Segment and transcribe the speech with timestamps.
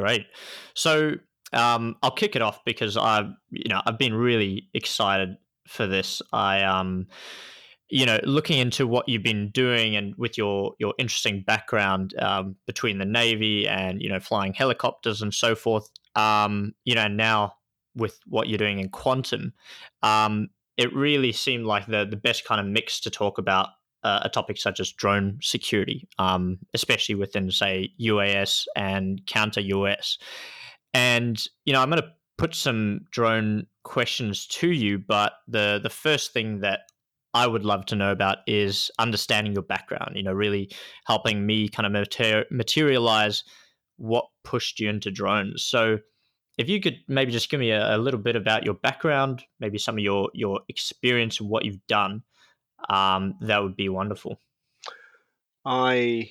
[0.00, 0.26] great.
[0.74, 1.14] So
[1.52, 6.22] um, I'll kick it off because I've you know I've been really excited for this.
[6.32, 7.06] I um
[7.90, 12.56] you know looking into what you've been doing and with your your interesting background um,
[12.66, 17.52] between the navy and you know flying helicopters and so forth um, you know now
[17.96, 19.52] with what you're doing in quantum
[20.02, 23.68] um, it really seemed like the the best kind of mix to talk about
[24.02, 30.18] uh, a topic such as drone security um, especially within say UAS and counter UAS
[30.94, 35.90] and you know I'm going to put some drone questions to you but the the
[35.90, 36.80] first thing that
[37.34, 40.70] I would love to know about is understanding your background, you know, really
[41.06, 43.44] helping me kind of mater- materialize
[43.96, 45.62] what pushed you into drones.
[45.62, 45.98] So,
[46.58, 49.78] if you could maybe just give me a, a, little bit about your background, maybe
[49.78, 52.22] some of your your experience and what you've done,
[52.88, 54.38] um, that would be wonderful.
[55.64, 56.30] I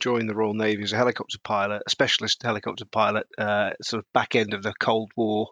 [0.00, 4.12] joined the Royal Navy as a helicopter pilot, a specialist helicopter pilot, uh, sort of
[4.12, 5.48] back end of the Cold War,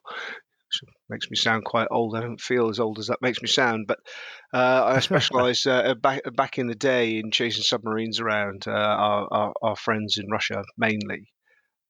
[1.08, 2.16] makes me sound quite old.
[2.16, 3.98] I don't feel as old as that makes me sound, but
[4.54, 9.28] uh, I specialised uh, back back in the day in chasing submarines around uh, our,
[9.30, 11.26] our, our friends in Russia mainly.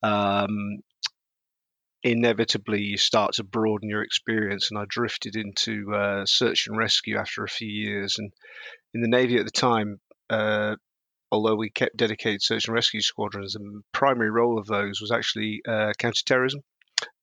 [0.03, 0.81] Um,
[2.03, 7.19] inevitably, you start to broaden your experience, and I drifted into uh, search and rescue
[7.19, 8.17] after a few years.
[8.19, 8.33] And
[8.95, 10.77] in the Navy at the time, uh,
[11.31, 15.61] although we kept dedicated search and rescue squadrons, the primary role of those was actually
[15.69, 16.61] uh, counterterrorism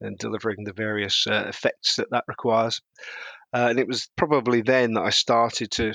[0.01, 2.81] and delivering the various uh, effects that that requires.
[3.53, 5.93] Uh, and it was probably then that I started to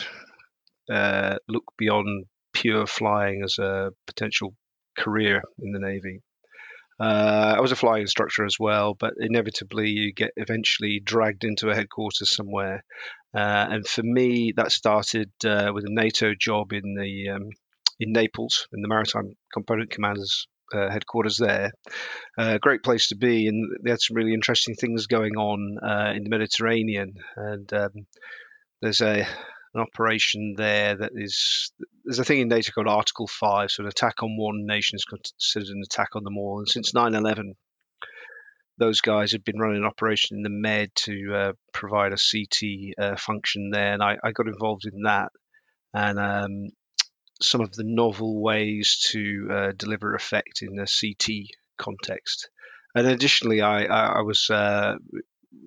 [0.90, 4.54] uh, look beyond pure flying as a potential
[4.96, 6.20] career in the Navy.
[7.00, 11.70] Uh, I was a flying instructor as well, but inevitably you get eventually dragged into
[11.70, 12.84] a headquarters somewhere.
[13.34, 17.48] Uh, and for me, that started uh, with a NATO job in the um,
[17.98, 21.72] in Naples in the Maritime Component Commanders uh, headquarters there.
[22.38, 26.12] Uh, great place to be, and they had some really interesting things going on uh,
[26.14, 27.14] in the Mediterranean.
[27.36, 28.06] And um,
[28.80, 29.26] there's a
[29.74, 31.72] an operation there that is
[32.04, 35.04] there's a thing in NATO called Article Five, so an attack on one nation is
[35.04, 36.58] considered an attack on them all.
[36.58, 37.54] And since 9/11,
[38.78, 42.94] those guys had been running an operation in the Med to uh, provide a CT
[42.98, 45.30] uh, function there, and I, I, got involved in that.
[45.94, 46.70] And um,
[47.40, 52.48] some of the novel ways to uh, deliver effect in a CT context.
[52.94, 54.94] And additionally, I, I, was uh,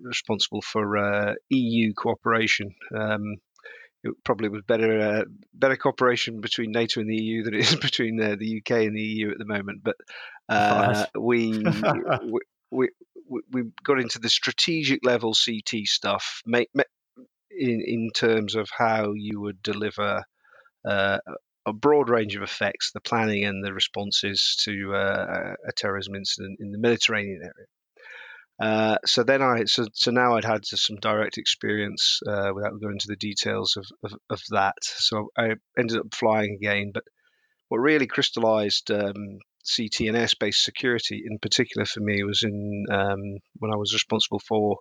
[0.03, 2.75] responsible for uh, EU cooperation.
[2.95, 3.35] Um,
[4.05, 5.23] it probably was better uh,
[5.53, 9.01] better cooperation between NATO and the EU than it is between the UK and the
[9.01, 9.81] EU at the moment.
[9.83, 9.95] But
[10.47, 11.63] uh, we,
[12.71, 12.89] we,
[13.29, 19.41] we we got into the strategic level CT stuff, in in terms of how you
[19.41, 20.23] would deliver
[20.87, 21.17] uh,
[21.65, 26.59] a broad range of effects, the planning and the responses to uh, a terrorism incident
[26.59, 27.65] in the Mediterranean area.
[28.59, 32.93] Uh, so then I so so now I'd had some direct experience uh, without going
[32.93, 34.75] into the details of, of, of, that.
[34.81, 37.03] So I ended up flying again, but
[37.67, 39.39] what really crystallized um,
[39.75, 44.39] CT and airspace security in particular for me was in um, when I was responsible
[44.47, 44.77] for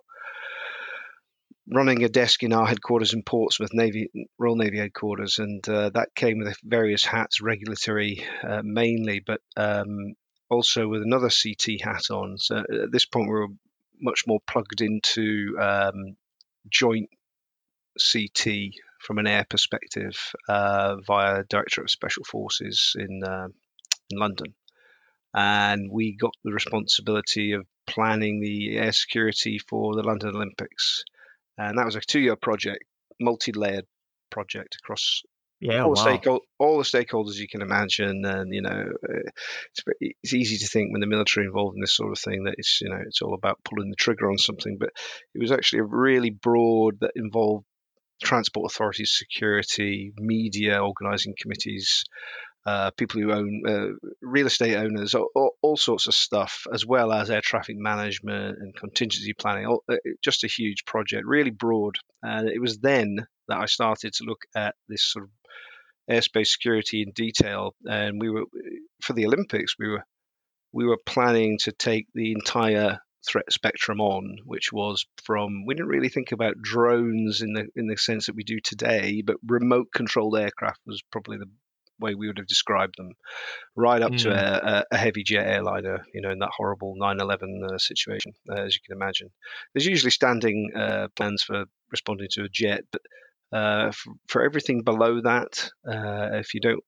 [1.69, 4.09] running a desk in our headquarters in Portsmouth, Navy
[4.39, 10.13] Royal Navy headquarters, and uh, that came with various hats, regulatory uh, mainly, but um,
[10.49, 12.37] also with another CT hat on.
[12.37, 13.47] So at this point, we were
[14.01, 16.15] much more plugged into um,
[16.69, 17.09] joint
[17.99, 20.17] CT from an air perspective
[20.49, 23.47] uh, via Director of Special Forces in uh,
[24.09, 24.53] in London,
[25.33, 31.03] and we got the responsibility of planning the air security for the London Olympics.
[31.57, 32.83] And that was a two-year project,
[33.19, 33.85] multi-layered
[34.29, 35.23] project across
[35.65, 36.03] yeah, all, wow.
[36.03, 39.29] the stakeholders, all the stakeholders you can imagine, and you know, uh,
[39.71, 42.55] it's, it's easy to think when the military involved in this sort of thing that
[42.57, 44.89] it's you know it's all about pulling the trigger on something, but
[45.33, 47.65] it was actually a really broad that involved
[48.23, 52.05] transport authorities, security, media, organising committees,
[52.65, 57.11] uh, people who own uh, real estate owners, all, all, sorts of stuff, as well
[57.11, 59.67] as air traffic management and contingency planning.
[59.67, 61.97] All, uh, just a huge project, really broad.
[62.23, 63.17] And it was then
[63.47, 65.31] that I started to look at this sort of
[66.09, 67.75] airspace security in detail.
[67.85, 68.45] And we were
[69.01, 70.03] for the Olympics, we were
[70.73, 75.89] we were planning to take the entire threat spectrum on, which was from we didn't
[75.89, 79.87] really think about drones in the in the sense that we do today, but remote
[79.93, 81.49] controlled aircraft was probably the
[81.99, 83.11] way we would have described them,
[83.75, 84.21] right up mm.
[84.21, 84.35] to hmm.
[84.35, 88.75] a, a, heavy jet airliner, you know, in that horrible 9/11 uh, situation, uh, as
[88.75, 89.29] you can imagine.
[89.73, 93.01] There's usually standing uh, plans for responding to a jet, but
[93.51, 93.91] uh,
[94.27, 96.83] for, everything below that, uh, if you don't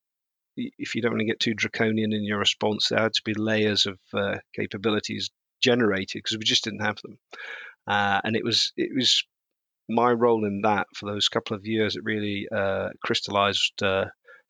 [0.60, 3.36] if you don't want to get too draconian in your response, there had to be
[3.36, 5.30] layers of uh, capabilities
[5.62, 7.20] generated because we just didn't have them.
[7.86, 9.24] Uh, and it was it was
[9.88, 11.96] my role in that for those couple of years.
[11.96, 13.84] It really uh, crystallized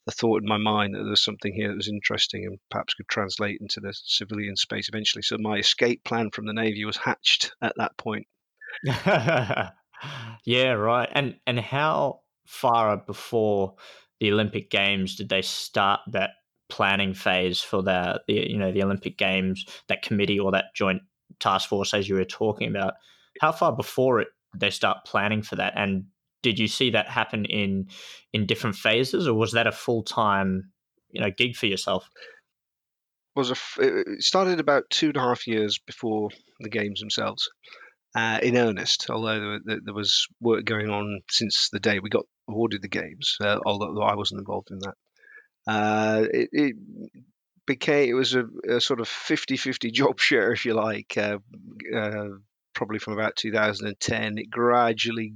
[0.07, 3.09] the thought in my mind that there's something here that was interesting and perhaps could
[3.09, 5.21] translate into the civilian space eventually.
[5.21, 8.25] So my escape plan from the navy was hatched at that point.
[10.45, 11.09] yeah, right.
[11.11, 13.75] And and how far before
[14.19, 16.31] the Olympic Games did they start that
[16.69, 21.01] planning phase for the, the you know the Olympic Games, that committee or that joint
[21.39, 22.93] task force as you were talking about?
[23.41, 25.73] How far before it they start planning for that?
[25.75, 26.05] And
[26.43, 27.87] did you see that happen in
[28.33, 30.71] in different phases, or was that a full time
[31.11, 32.09] you know gig for yourself?
[33.35, 36.29] Was a it started about two and a half years before
[36.59, 37.47] the games themselves.
[38.15, 42.25] Uh, in earnest, although there, there, was work going on since the day we got
[42.49, 44.95] awarded the games, uh, although I wasn't involved in that.
[45.67, 46.75] Uh, it, it,
[47.67, 51.37] became, it was a, a, sort of 50 50 job share, if you like, uh,
[51.95, 52.29] uh,
[52.73, 54.37] probably from about 2010.
[54.37, 55.33] It gradually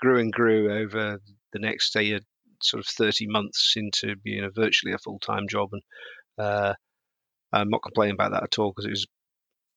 [0.00, 1.20] grew and grew over
[1.52, 2.18] the next, say,
[2.62, 5.68] sort of 30 months into being a virtually a full time job.
[5.72, 5.82] And
[6.38, 6.74] uh,
[7.52, 9.06] I'm not complaining about that at all because it was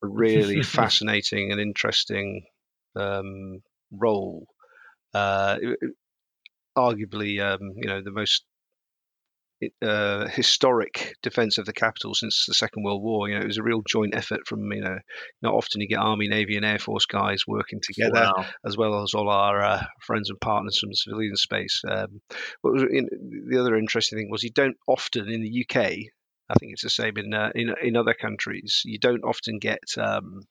[0.03, 2.44] a really fascinating and interesting
[2.95, 3.61] um,
[3.91, 4.45] role.
[5.13, 5.57] Uh,
[6.77, 8.44] arguably, um, you know, the most
[9.81, 13.27] uh, historic defense of the capital since the Second World War.
[13.27, 14.97] You know, it was a real joint effort from you know,
[15.41, 18.45] not often you get Army, Navy, and Air Force guys working together, wow.
[18.65, 21.81] as well as all our uh, friends and partners from the civilian space.
[21.88, 22.21] Um,
[22.61, 23.07] but was, in,
[23.50, 25.91] the other interesting thing was you don't often in the UK.
[26.49, 28.81] I think it's the same in uh, in in other countries.
[28.85, 30.41] You don't often get um,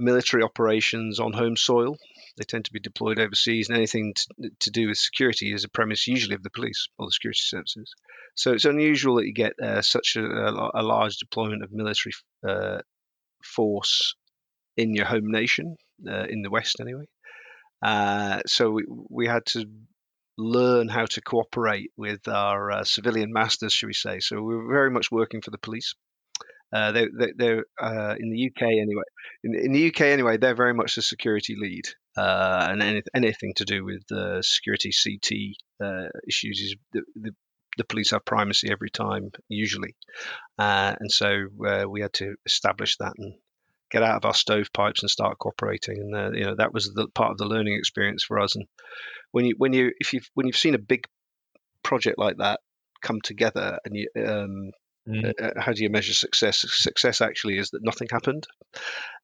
[0.00, 1.96] military operations on home soil.
[2.36, 5.68] They tend to be deployed overseas, and anything to, to, do with security is a
[5.68, 7.92] premise usually of the police or the security services.
[8.34, 12.12] So it's unusual that you get uh, such a, a, large deployment of military
[12.48, 12.78] uh,
[13.44, 14.14] force
[14.76, 15.76] in your home nation,
[16.08, 17.04] uh, in the West anyway.
[17.82, 19.66] Uh, so we, we had to
[20.40, 24.20] learn how to cooperate with our uh, civilian masters, should we say.
[24.20, 25.94] So we're very much working for the police.
[26.72, 29.02] Uh, they, they, they're uh, in the UK anyway.
[29.42, 31.84] In, in, the UK anyway, they're very much the security lead,
[32.16, 34.02] uh, and any, anything to do with
[34.44, 37.32] security CT uh, issues is the, the,
[37.76, 39.96] the, police have primacy every time, usually,
[40.58, 41.46] uh, and so
[41.88, 43.34] we had to establish that and
[43.90, 46.12] get out of our stovepipes and start cooperating.
[46.14, 48.54] And you know that was the part of the learning experience for us.
[48.54, 48.66] And
[49.32, 51.04] when you when you if you when you've seen a big
[51.82, 52.60] project like that
[53.02, 54.70] come together and you um,
[55.08, 55.32] Mm.
[55.40, 56.64] Uh, how do you measure success?
[56.68, 58.46] Success actually is that nothing happened.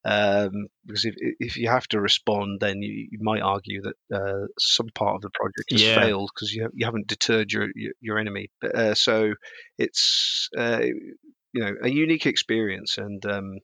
[0.04, 4.46] Um, because if, if you have to respond, then you, you might argue that uh,
[4.58, 6.00] some part of the project has yeah.
[6.00, 8.48] failed because you, you haven't deterred your your, your enemy.
[8.60, 9.34] But, uh, so
[9.78, 13.58] it's uh, you know a unique experience, and um,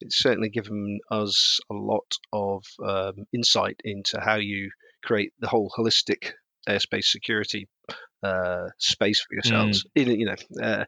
[0.00, 4.70] it's certainly given us a lot of um, insight into how you
[5.02, 6.32] create the whole holistic
[6.68, 7.68] airspace security
[8.22, 9.84] uh, space for yourselves.
[9.96, 10.02] Mm.
[10.02, 10.84] In, you know, uh,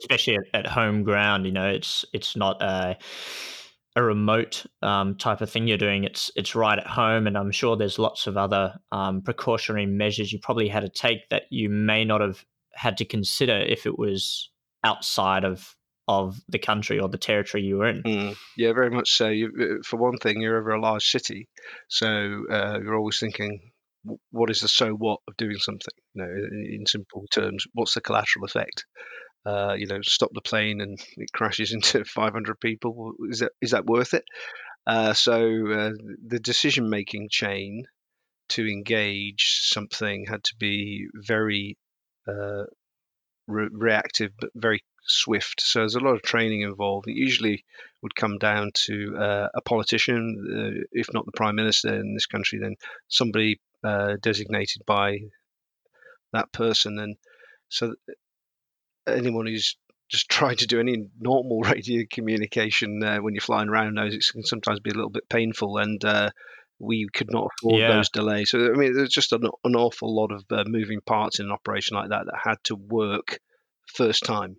[0.00, 1.46] especially at, at, home ground.
[1.46, 2.96] You know, it's it's not a
[3.96, 6.04] a remote um, type of thing you're doing.
[6.04, 10.32] It's it's right at home, and I'm sure there's lots of other um, precautionary measures
[10.32, 13.98] you probably had to take that you may not have had to consider if it
[13.98, 14.50] was
[14.84, 15.76] outside of
[16.10, 18.02] of the country or the territory you were in.
[18.02, 19.28] Mm, yeah, very much so.
[19.28, 21.48] You, uh, for one thing, you're over a large city,
[21.88, 22.08] so
[22.50, 23.60] uh, you're always thinking,
[24.32, 25.94] what is the so what of doing something?
[26.14, 26.30] You know,
[26.74, 28.84] in simple terms, what's the collateral effect?
[29.46, 33.12] Uh, you know, stop the plane and it crashes into 500 people.
[33.28, 34.24] Is that is that worth it?
[34.88, 35.92] Uh, so uh,
[36.26, 37.84] the decision making chain
[38.48, 41.78] to engage something had to be very
[42.26, 42.64] uh,
[43.46, 45.60] re- reactive, but very swift.
[45.60, 47.08] So there's a lot of training involved.
[47.08, 47.64] It usually
[48.02, 52.26] would come down to uh, a politician, uh, if not the prime minister in this
[52.26, 52.76] country, then
[53.08, 55.18] somebody uh, designated by
[56.32, 56.98] that person.
[56.98, 57.16] And
[57.68, 57.94] so
[59.06, 59.76] anyone who's
[60.08, 64.24] just trying to do any normal radio communication uh, when you're flying around knows it
[64.32, 66.30] can sometimes be a little bit painful and uh,
[66.78, 67.88] we could not afford yeah.
[67.88, 68.50] those delays.
[68.50, 71.52] So I mean, there's just an, an awful lot of uh, moving parts in an
[71.52, 73.38] operation like that that had to work
[73.86, 74.56] first time.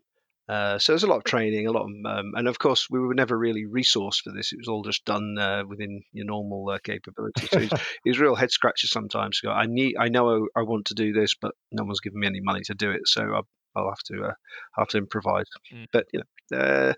[0.51, 2.99] Uh, so there's a lot of training, a lot of, um, and of course we
[2.99, 4.51] were never really resourced for this.
[4.51, 7.47] It was all just done uh, within your normal uh, capability.
[7.47, 7.71] So it,
[8.05, 9.39] was, real head scratcher sometimes.
[9.39, 12.19] Go, I need, I know I, I, want to do this, but no one's giving
[12.19, 13.03] me any money to do it.
[13.05, 14.33] So I, I'll have to uh,
[14.77, 15.45] have to improvise.
[15.73, 15.85] Mm.
[15.93, 16.93] But you know, uh,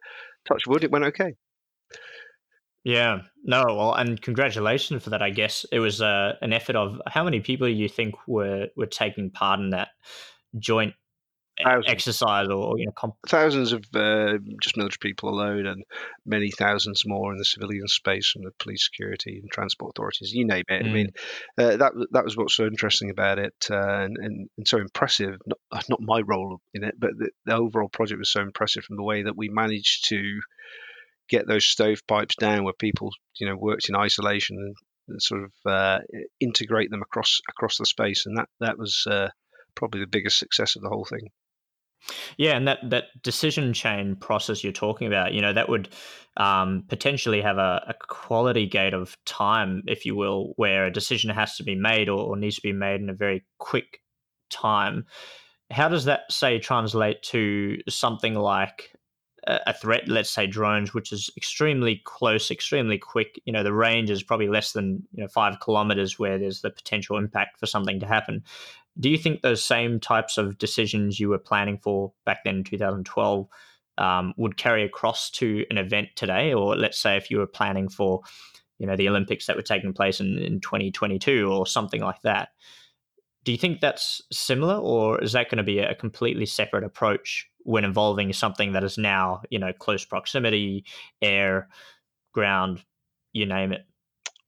[0.48, 1.36] touch wood, it went okay.
[2.84, 5.22] Yeah, no, well, and congratulations for that.
[5.22, 8.88] I guess it was uh, an effort of how many people you think were were
[8.88, 9.90] taking part in that
[10.58, 10.96] joint
[11.62, 11.92] Thousands.
[11.92, 15.84] exercise or you know comp- thousands of uh, just military people alone, and
[16.26, 20.32] many thousands more in the civilian space and the police, security, and transport authorities.
[20.34, 20.84] You name it.
[20.84, 21.10] I mean,
[21.60, 25.38] uh, that that was what's so interesting about it, uh, and, and and so impressive.
[25.46, 28.98] Not not my role in it, but the, the overall project was so impressive from
[28.98, 30.40] the way that we managed to
[31.30, 34.76] get those stovepipes down, where people you know worked in isolation and,
[35.08, 36.00] and sort of uh,
[36.40, 39.06] integrate them across across the space, and that that was.
[39.08, 39.30] Uh,
[39.76, 41.30] probably the biggest success of the whole thing.
[42.38, 45.90] Yeah, and that that decision chain process you're talking about, you know, that would
[46.38, 51.30] um, potentially have a, a, quality gate of time, if you will, where a decision
[51.30, 54.02] has to be made or, or, needs to be made in a very quick
[54.50, 55.06] time.
[55.70, 58.94] How does that say translate to something like
[59.46, 63.40] a, threat, let's say drones, which is extremely close, extremely quick?
[63.46, 66.72] You know, the range is probably less than you know five kilometers, where there's the
[66.72, 68.44] potential impact for something to happen.
[69.00, 72.64] Do you think those same types of decisions you were planning for back then in
[72.64, 73.48] 2012
[73.98, 76.54] um, would carry across to an event today?
[76.54, 78.22] Or let's say if you were planning for,
[78.78, 82.50] you know, the Olympics that were taking place in, in 2022 or something like that.
[83.44, 87.46] Do you think that's similar, or is that going to be a completely separate approach
[87.64, 90.86] when involving something that is now, you know, close proximity,
[91.22, 91.68] air,
[92.34, 92.84] ground,
[93.34, 93.82] you name it?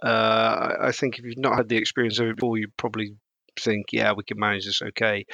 [0.02, 3.16] Uh, I think if you've not had the experience of it before, you probably
[3.60, 5.26] think, yeah, we can manage this okay.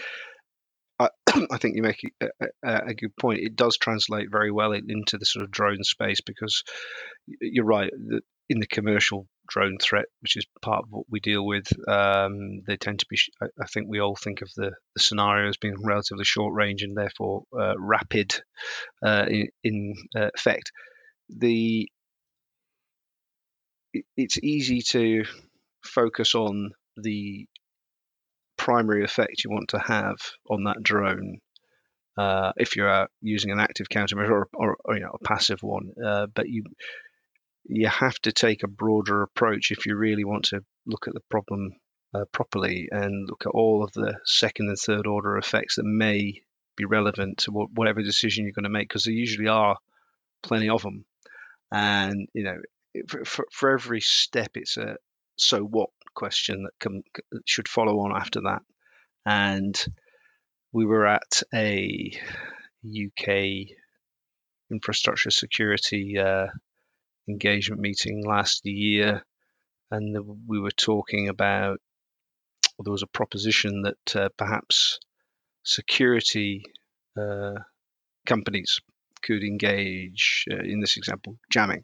[1.00, 1.10] I,
[1.58, 2.28] think you make a,
[2.64, 3.40] a, a, good point.
[3.40, 6.64] It does translate very well into the sort of drone space because
[7.40, 7.92] you're right.
[8.50, 12.76] In the commercial drone threat, which is part of what we deal with, um, they
[12.78, 13.18] tend to be.
[13.42, 16.98] I think we all think of the, the scenario as being relatively short range and
[16.98, 18.36] therefore uh, rapid
[19.04, 20.72] uh, in, in uh, effect.
[21.30, 21.88] The
[24.16, 25.24] it's easy to
[25.84, 27.48] focus on the
[28.62, 31.40] primary effect you want to have on that drone
[32.16, 35.90] uh, if you're using an active countermeasure or, or, or, you know a passive one.
[36.06, 36.64] Uh, but you
[37.64, 41.24] you have to take a broader approach if you really want to look at the
[41.32, 41.72] problem
[42.14, 46.40] uh, properly and look at all of the second and third order effects that may
[46.76, 49.78] be relevant to whatever decision you're going to make because there usually are
[50.44, 51.04] plenty of them.
[51.72, 52.58] And you know,
[53.26, 54.98] for, for every step, it's a
[55.36, 57.12] so what question that
[57.46, 58.62] should follow on after that.
[59.26, 59.76] And
[60.72, 62.12] we were at a
[62.86, 63.76] UK
[64.72, 66.48] infrastructure security uh,
[67.28, 69.24] engagement meeting last year,
[69.92, 71.80] and we were talking about
[72.78, 75.00] well, there was a proposition that uh, perhaps
[75.64, 76.64] security
[77.20, 77.60] uh,
[78.26, 78.80] companies
[79.22, 81.84] could engage, uh, in this example, jamming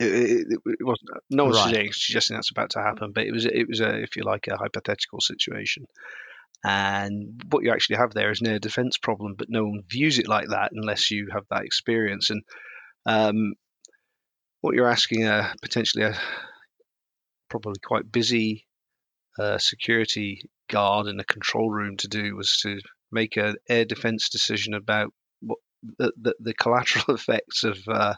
[0.00, 1.10] it, it, it wasn't.
[1.30, 1.94] No one's right.
[1.94, 3.46] suggesting that's about to happen, but it was.
[3.46, 5.84] It was a, if you like, a hypothetical situation.
[6.64, 10.18] And what you actually have there is an air defense problem, but no one views
[10.18, 12.30] it like that unless you have that experience.
[12.30, 12.42] And
[13.06, 13.54] um,
[14.60, 16.18] what you're asking a potentially a
[17.48, 18.66] probably quite busy
[19.38, 22.78] uh, security guard in a control room to do was to
[23.12, 25.58] make an air defense decision about what
[25.98, 28.14] the, the, the collateral effects of uh,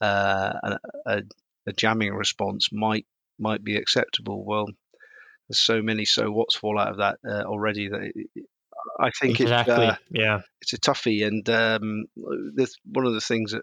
[0.00, 0.76] uh,
[1.06, 1.22] a,
[1.66, 3.06] a, jamming response might
[3.38, 4.44] might be acceptable.
[4.44, 4.66] Well,
[5.48, 8.46] there's so many so what's fall out of that uh, already that it,
[9.00, 9.74] I think exactly.
[9.74, 13.62] it's uh, yeah it's a toughie, and um, one of the things that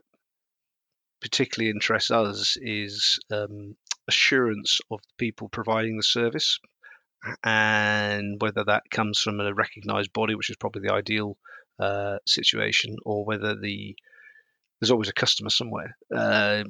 [1.21, 3.75] particularly interests us is um,
[4.07, 6.59] assurance of the people providing the service,
[7.43, 11.37] and whether that comes from a recognised body, which is probably the ideal
[11.79, 13.95] uh, situation, or whether the
[14.79, 15.97] there's always a customer somewhere.
[16.13, 16.63] Uh,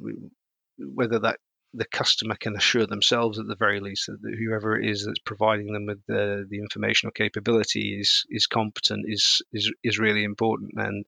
[0.78, 1.40] whether that
[1.76, 5.74] the customer can assure themselves at the very least that whoever it is that's providing
[5.74, 10.72] them with the, the information or capability is is competent is is is really important
[10.78, 11.06] and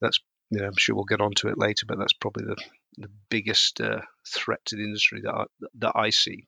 [0.00, 2.56] that's you know, I'm sure we'll get onto it later but that's probably the
[2.98, 5.44] the biggest uh, threat to the industry that I,
[5.78, 6.46] that I see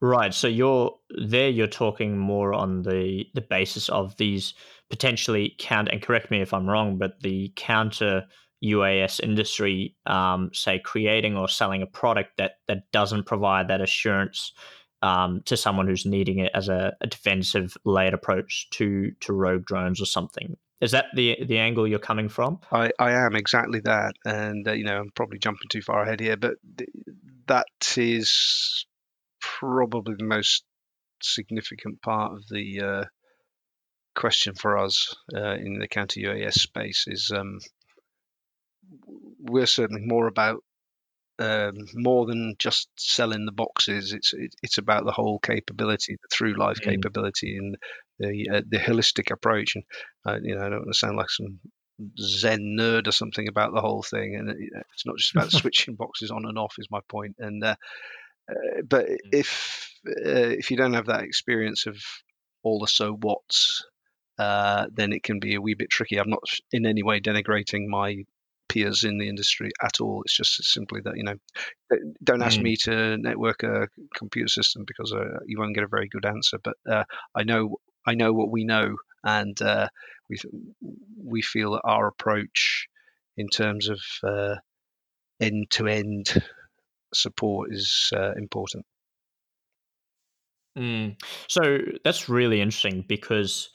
[0.00, 0.32] Right.
[0.32, 1.48] So you're there.
[1.48, 4.54] You're talking more on the the basis of these
[4.90, 8.24] potentially count, And correct me if I'm wrong, but the counter
[8.64, 14.52] UAS industry, um, say creating or selling a product that that doesn't provide that assurance
[15.02, 19.64] um, to someone who's needing it as a, a defensive layered approach to to rogue
[19.64, 20.56] drones or something.
[20.80, 22.60] Is that the the angle you're coming from?
[22.72, 26.20] I, I am exactly that, and uh, you know I'm probably jumping too far ahead
[26.20, 26.90] here, but th-
[27.46, 27.66] that
[27.96, 28.86] is
[29.40, 30.64] probably the most
[31.20, 33.04] significant part of the uh,
[34.18, 37.60] question for us uh, in the counter UAS space is um,
[39.38, 40.62] we're certainly more about
[41.38, 44.12] um, more than just selling the boxes.
[44.12, 46.86] It's it, it's about the whole capability, the through life mm.
[46.86, 47.76] capability, and
[48.18, 49.76] the uh, the holistic approach.
[49.76, 49.84] And
[50.26, 51.60] uh, you know, I don't want to sound like some
[52.20, 54.34] Zen nerd or something about the whole thing.
[54.34, 57.36] And it's not just about switching boxes on and off, is my point.
[57.38, 57.76] And uh,
[58.50, 59.18] uh, but mm.
[59.32, 61.96] if uh, if you don't have that experience of
[62.64, 63.84] all the so whats,
[64.38, 66.16] uh, then it can be a wee bit tricky.
[66.16, 66.42] I'm not
[66.72, 68.24] in any way denigrating my
[68.68, 70.22] peers in the industry at all.
[70.24, 71.34] It's just simply that you know,
[72.22, 72.64] don't ask mm.
[72.64, 76.58] me to network a computer system because uh, you won't get a very good answer.
[76.62, 77.04] But uh,
[77.34, 77.76] I know
[78.06, 79.88] I know what we know, and uh,
[80.28, 80.38] we
[81.22, 82.86] we feel that our approach
[83.36, 84.00] in terms of
[85.40, 86.42] end to end
[87.14, 88.84] support is uh, important.
[90.78, 91.16] Mm.
[91.48, 93.70] So that's really interesting because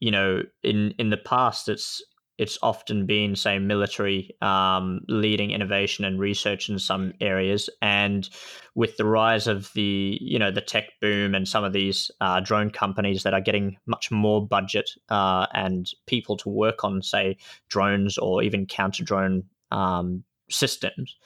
[0.00, 2.02] you know in in the past it's
[2.38, 8.28] it's often been say military um, leading innovation and research in some areas and
[8.74, 12.40] with the rise of the you know the tech boom and some of these uh,
[12.40, 17.36] drone companies that are getting much more budget uh, and people to work on say
[17.68, 21.16] drones or even counter drone um, systems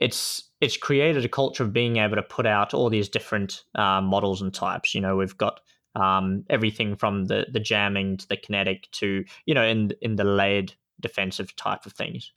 [0.00, 4.00] it's it's created a culture of being able to put out all these different uh,
[4.00, 4.94] models and types.
[4.94, 5.60] You know, we've got
[5.94, 10.24] um, everything from the the jamming to the kinetic to you know in in the
[10.24, 12.32] layered defensive type of things.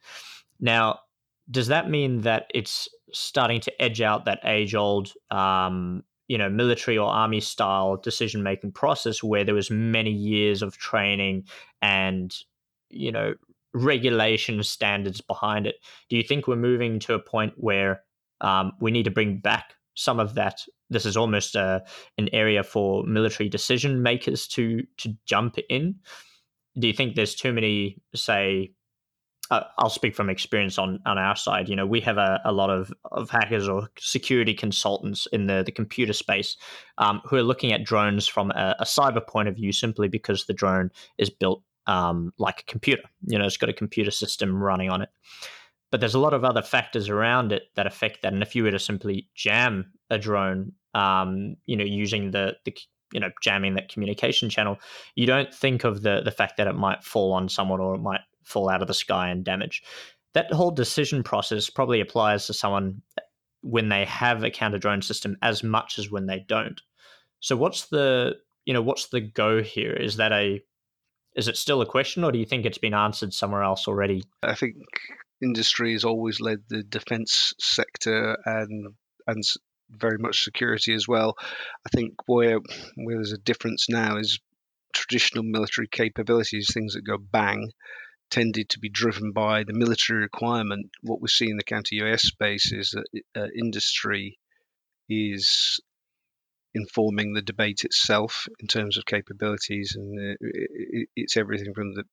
[0.60, 1.00] Now,
[1.51, 6.50] does that mean that it's starting to edge out that age old um, you know
[6.50, 11.45] military or army style decision making process where there was many years of training
[11.81, 12.36] and
[12.89, 13.33] you know
[13.74, 15.75] regulation standards behind it.
[16.10, 18.03] Do you think we're moving to a point where
[18.41, 20.63] um, we need to bring back some of that?
[20.89, 21.81] This is almost uh,
[22.17, 25.95] an area for military decision makers to to jump in.
[26.77, 28.73] Do you think there's too many, say,
[29.51, 31.69] uh, I'll speak from experience on, on our side.
[31.69, 35.63] You know, we have a, a lot of, of hackers or security consultants in the,
[35.63, 36.57] the computer space
[36.97, 40.45] um, who are looking at drones from a, a, cyber point of view simply because
[40.45, 43.03] the drone is built um, like a computer.
[43.27, 45.09] You know, it's got a computer system running on it.
[45.93, 48.33] But there's a lot of other factors around it that affect that.
[48.33, 52.75] And if you were to simply jam a drone, um, you know, using the the
[53.12, 54.79] you know jamming that communication channel,
[55.13, 58.01] you don't think of the the fact that it might fall on someone or it
[58.01, 59.84] might fall out of the sky and damage.
[60.34, 63.03] That whole decision process probably applies to someone
[63.62, 66.82] when they have a counter drone system as much as when they don't.
[67.39, 69.93] So what's the you know what's the go here?
[69.93, 70.60] Is that a
[71.36, 74.23] is it still a question, or do you think it's been answered somewhere else already?
[74.41, 74.77] I think
[75.43, 78.95] industry has always led the defence sector and
[79.27, 79.43] and
[79.89, 81.36] very much security as well.
[81.86, 82.60] I think where
[82.95, 84.39] where there's a difference now is
[84.93, 87.71] traditional military capabilities, things that go bang,
[88.29, 90.89] tended to be driven by the military requirement.
[91.01, 94.38] What we see in the counter UAS space is that uh, industry
[95.10, 95.79] is
[96.73, 100.36] informing the debate itself in terms of capabilities, and uh,
[101.15, 102.03] it's everything from the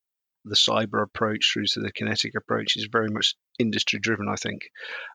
[0.45, 4.63] the cyber approach through to the kinetic approach is very much industry driven, I think,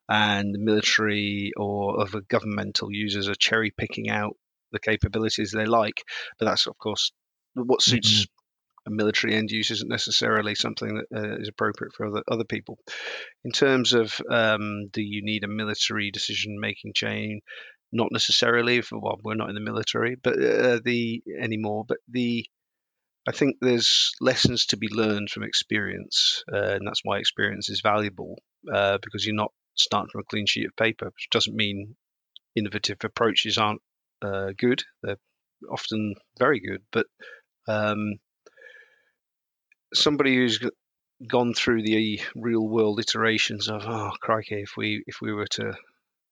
[0.10, 4.36] and the military or other governmental users are cherry picking out
[4.72, 6.04] the capabilities they like,
[6.38, 7.12] but that's of course
[7.54, 8.22] what suits.
[8.22, 8.32] Mm-hmm.
[8.88, 12.78] A military end use isn't necessarily something that uh, is appropriate for other, other people.
[13.44, 17.42] In terms of um, do you need a military decision making chain?
[17.92, 22.46] not necessarily for well we're not in the military but uh, the anymore but the
[23.28, 27.82] I think there's lessons to be learned from experience, uh, and that's why experience is
[27.82, 28.38] valuable
[28.72, 31.96] uh, because you're not starting from a clean sheet of paper, which doesn't mean
[32.56, 33.82] innovative approaches aren't
[34.22, 34.84] uh, good.
[35.02, 35.18] They're
[35.72, 37.08] often very good, but
[37.68, 38.20] um,
[39.94, 40.60] somebody who's
[41.28, 45.74] gone through the real world iterations of oh crikey, if we if we were to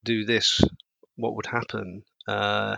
[0.03, 0.62] do this,
[1.15, 2.03] what would happen.
[2.27, 2.75] Uh,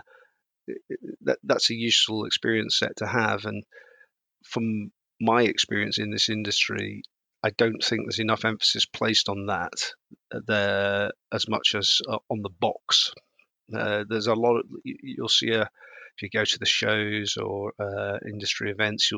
[1.22, 3.62] that that's a useful experience set to have, and
[4.48, 7.02] from my experience in this industry,
[7.44, 9.92] I don't think there's enough emphasis placed on that
[10.34, 13.12] uh, there as much as uh, on the box.
[13.74, 14.58] Uh, there's a lot.
[14.58, 15.68] Of, you'll see a
[16.16, 19.10] if you go to the shows or uh, industry events,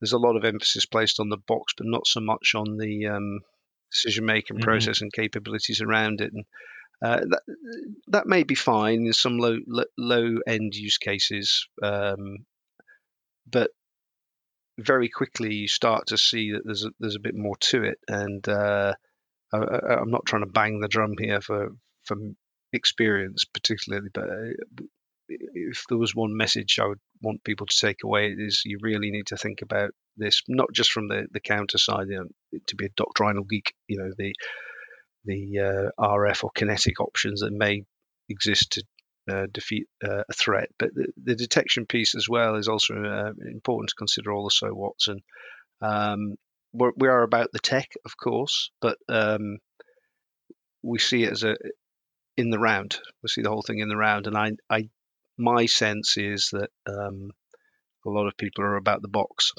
[0.00, 3.06] there's a lot of emphasis placed on the box, but not so much on the
[3.06, 3.40] um,
[3.92, 4.64] decision making mm-hmm.
[4.64, 6.32] process and capabilities around it.
[6.32, 6.44] And
[7.04, 7.42] uh, that
[8.08, 9.58] that may be fine in some low
[9.96, 12.38] low end use cases, um,
[13.48, 13.70] but
[14.84, 17.98] very quickly you start to see that there's a, there's a bit more to it.
[18.08, 18.94] And uh,
[19.52, 21.70] I, am not trying to bang the drum here for
[22.04, 22.36] from
[22.72, 24.84] experience particularly, but uh,
[25.28, 28.78] if there was one message I would want people to take away, it is you
[28.80, 32.58] really need to think about this, not just from the, the counter side, you know,
[32.66, 34.34] to be a doctrinal geek, you know, the
[35.24, 37.84] the uh, RF or kinetic options that may
[38.28, 38.84] exist to
[39.30, 40.68] uh, defeat uh, a threat.
[40.78, 44.50] But the, the, detection piece as well is also uh, important to consider all the
[44.50, 45.08] so whats.
[45.08, 45.20] And
[45.80, 46.34] um,
[46.72, 49.58] we're, we are about the tech, of course, but um,
[50.82, 51.56] we see it as a
[52.36, 52.98] in the round.
[53.22, 54.88] We see the whole thing in the round, and I, I
[55.38, 57.30] my sense is that um,
[58.06, 59.52] a lot of people are about the box.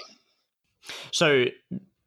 [1.11, 1.45] So,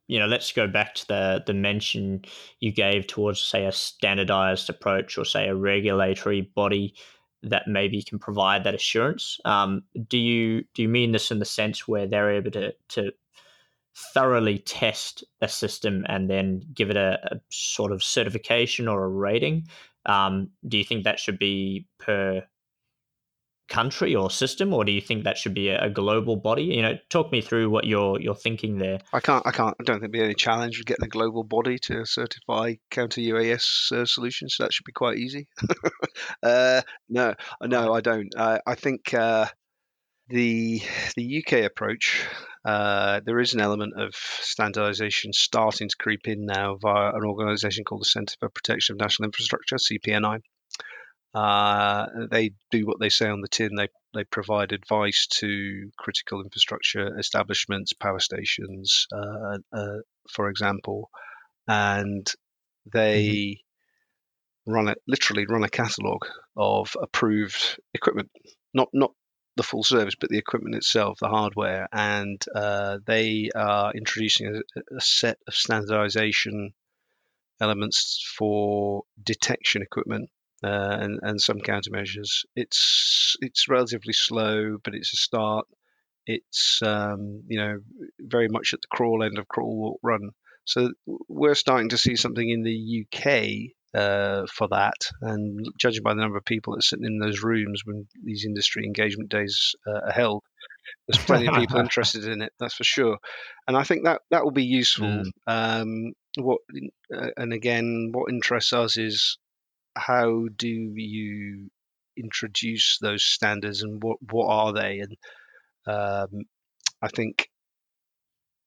[0.09, 2.25] you know, let's go back to the the mention
[2.61, 6.95] you gave towards, say, a standardized approach or say a regulatory body
[7.51, 9.39] that maybe can provide that assurance.
[9.45, 13.13] Um, do you do you mean this in the sense where they're able to to
[14.15, 19.09] thoroughly test a system and then give it a, a sort of certification or a
[19.09, 19.67] rating?
[20.05, 22.45] Um, do you think that should be per
[23.69, 26.65] country or system, or do you think that should be a, global body?
[26.65, 29.01] You know, talk me through what you're you're thinking there.
[29.13, 31.45] I can't, I can't, I don't think there'll be any challenge with getting a global
[31.45, 34.55] body to certify counter UAS uh, solutions.
[34.57, 35.49] So that should be quite easy.
[36.43, 38.35] uh, no, no, I don't.
[38.37, 39.47] Uh, I think uh,
[40.29, 40.81] the
[41.17, 42.27] the UK approach.
[42.65, 47.85] Uh, there is an element of standardization starting to creep in now via an organization
[47.85, 50.41] called the Centre for Protection of National Infrastructure, CPNI.
[51.37, 53.75] Uh, they do what they say on the tin.
[53.77, 59.99] They they provide advice to critical infrastructure establishments, power stations, uh, uh,
[60.31, 61.11] for example,
[61.69, 62.27] and
[62.91, 63.59] they
[64.67, 64.73] mm-hmm.
[64.73, 66.23] run it literally run a catalog
[66.57, 68.31] of approved equipment,
[68.73, 69.13] not not
[69.57, 74.81] the full service, but the equipment itself, the hardware, and uh, they are introducing a,
[74.97, 76.73] a set of standardization
[77.61, 80.31] elements for detection equipment
[80.65, 82.45] uh, and, and some countermeasures.
[82.55, 85.67] It's it's relatively slow, but it's a start.
[86.27, 87.79] It's um, you know
[88.21, 90.31] very much at the crawl end of crawl walk run.
[90.65, 90.91] So
[91.29, 96.21] we're starting to see something in the UK uh, for that, and judging by the
[96.21, 100.01] number of people that are sitting in those rooms when these industry engagement days uh,
[100.07, 100.43] are held,
[101.07, 102.53] there's plenty of people interested in it.
[102.59, 103.19] That's for sure,
[103.69, 105.07] and I think that that will be useful.
[105.07, 105.31] Mm.
[105.47, 106.59] Um, what
[107.15, 109.39] uh, and again, what interests us is
[109.97, 111.71] how do you
[112.17, 115.01] introduce those standards and what what are they?
[115.01, 115.17] And
[115.87, 116.43] um,
[117.03, 117.49] I think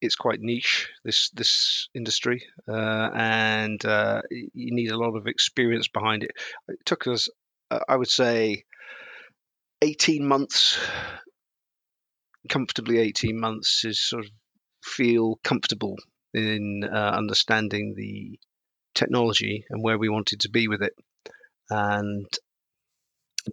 [0.02, 5.88] it's quite niche this this industry, uh, and uh, you need a lot of experience
[5.88, 6.32] behind it.
[6.68, 7.28] It took us,
[7.72, 8.64] uh, I would say,
[9.82, 10.80] eighteen months,
[12.50, 14.32] comfortably eighteen months, to sort of
[14.84, 15.98] feel comfortable
[16.34, 18.40] in uh, understanding the
[18.96, 20.94] technology and where we wanted to be with it
[21.70, 22.28] and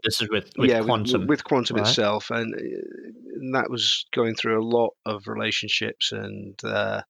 [0.02, 1.86] this is with, with yeah, quantum with, with quantum right?
[1.86, 7.02] itself, and, uh, and, that was going through a lot of relationships and uh,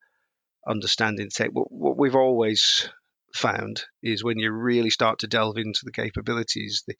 [0.66, 1.50] understanding tech.
[1.52, 2.88] What, what we've always
[3.34, 6.94] found is when you really start to delve into the capabilities, the,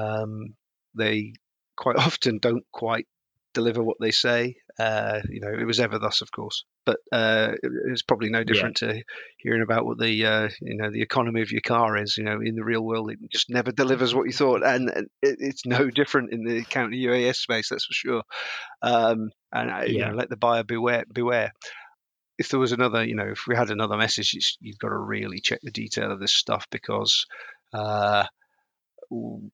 [0.00, 0.54] um,
[0.94, 1.34] they
[1.76, 3.06] quite often don't quite
[3.54, 4.56] deliver what they say.
[4.78, 7.52] Uh, you know, it was ever thus, of course, but uh,
[7.90, 8.92] it's probably no different yeah.
[8.92, 9.02] to
[9.36, 12.16] hearing about what the uh, you know the economy of your car is.
[12.16, 15.06] You know, in the real world, it just never delivers what you thought, and it,
[15.20, 17.68] it's no different in the counter UAS space.
[17.68, 18.22] That's for sure.
[18.80, 19.84] Um, and yeah.
[19.84, 21.04] you know, let the buyer beware.
[21.12, 21.52] Beware.
[22.38, 25.40] If there was another, you know, if we had another message, you've got to really
[25.40, 27.26] check the detail of this stuff because
[27.74, 28.24] uh,
[29.12, 29.50] I'm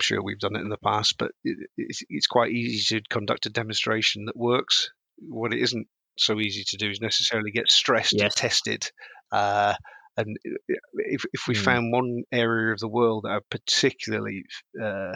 [0.00, 3.50] sure we've done it in the past, but it's, it's quite easy to conduct a
[3.50, 4.92] demonstration that works.
[5.18, 8.22] What it isn't so easy to do is necessarily get stressed yes.
[8.22, 8.90] and tested.
[9.30, 9.74] Uh,
[10.16, 10.36] and
[10.94, 11.64] if, if we mm.
[11.64, 14.44] found one area of the world that are particularly
[14.82, 15.14] uh,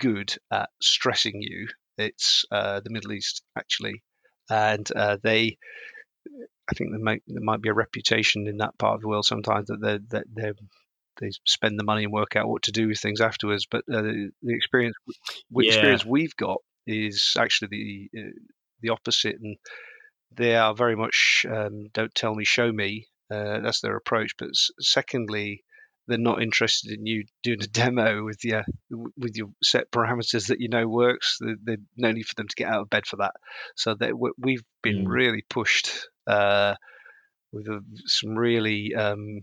[0.00, 4.02] good at stressing you, it's uh, the Middle East, actually.
[4.50, 5.56] And uh, they,
[6.70, 9.24] I think there might, there might be a reputation in that part of the world
[9.24, 10.54] sometimes that they're, that they're
[11.20, 13.66] they spend the money and work out what to do with things afterwards.
[13.68, 15.72] But uh, the, the, experience, the yeah.
[15.72, 17.68] experience we've got is actually
[18.12, 18.30] the uh,
[18.80, 19.56] the opposite, and
[20.30, 23.06] they are very much um, don't tell me, show me.
[23.30, 24.32] Uh, that's their approach.
[24.38, 25.64] But secondly,
[26.06, 28.64] they're not interested in you doing a demo with your
[29.16, 31.38] with your set parameters that you know works.
[31.40, 33.34] There's no need for them to get out of bed for that.
[33.76, 35.08] So that we've been mm.
[35.08, 36.74] really pushed uh,
[37.52, 39.40] with a, some really um,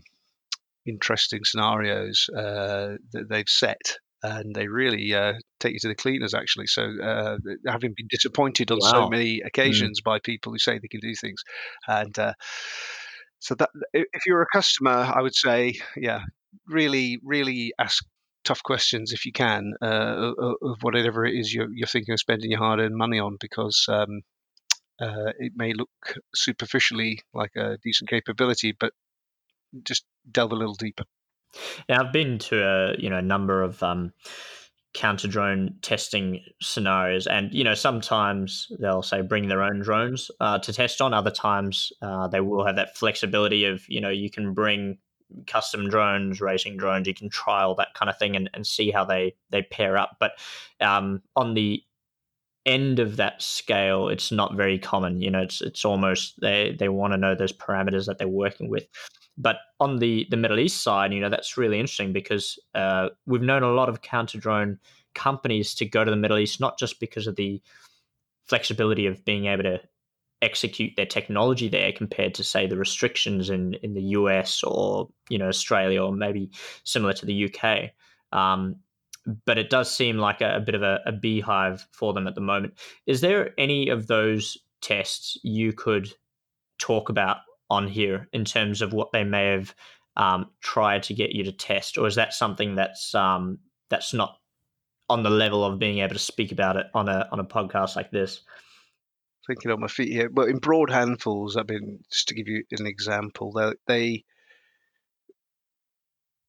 [0.84, 6.34] interesting scenarios uh, that they've set, and they really uh, take you to the cleaners.
[6.34, 8.90] Actually, so uh, having been disappointed on wow.
[8.90, 9.46] so many hmm.
[9.46, 10.04] occasions mm.
[10.04, 11.42] by people who say they can do things,
[11.86, 12.32] and uh,
[13.38, 16.22] so that if you're a customer, I would say, yeah,
[16.66, 18.04] really, really ask
[18.44, 22.50] tough questions if you can uh, of whatever it is you're, you're, thinking of spending
[22.52, 24.22] your hard-earned money on, because um,
[25.00, 25.90] uh, it may look
[26.34, 28.92] superficially like a decent capability, but
[29.82, 31.04] just delve a little deeper.
[31.88, 34.12] Now I've been to a you know a number of um,
[34.96, 40.58] counter drone testing scenarios, and you know sometimes they'll say bring their own drones uh,
[40.58, 41.14] to test on.
[41.14, 44.98] Other times uh, they will have that flexibility of you know you can bring
[45.46, 47.06] custom drones, racing drones.
[47.06, 50.16] You can trial that kind of thing and, and see how they they pair up.
[50.18, 50.32] But
[50.80, 51.82] um, on the
[52.64, 55.20] end of that scale, it's not very common.
[55.20, 58.70] You know, it's it's almost they they want to know those parameters that they're working
[58.70, 58.86] with.
[59.38, 63.42] But on the the Middle East side, you know, that's really interesting because uh, we've
[63.42, 64.78] known a lot of counter drone
[65.14, 67.60] companies to go to the Middle East not just because of the
[68.44, 69.80] flexibility of being able to
[70.42, 75.38] execute their technology there compared to say the restrictions in in the US or you
[75.38, 76.50] know Australia or maybe
[76.84, 77.90] similar to the UK.
[78.32, 78.76] Um,
[79.44, 82.36] but it does seem like a, a bit of a, a, beehive for them at
[82.36, 82.74] the moment.
[83.06, 86.14] Is there any of those tests you could
[86.78, 87.38] talk about
[87.70, 89.74] on here in terms of what they may have
[90.16, 93.58] um, tried to get you to test, or is that something that's um,
[93.90, 94.38] that's not
[95.08, 97.96] on the level of being able to speak about it on a on a podcast
[97.96, 98.40] like this?
[99.46, 102.64] Thinking on my feet here, but in broad handfuls, I mean, just to give you
[102.72, 104.24] an example, they, they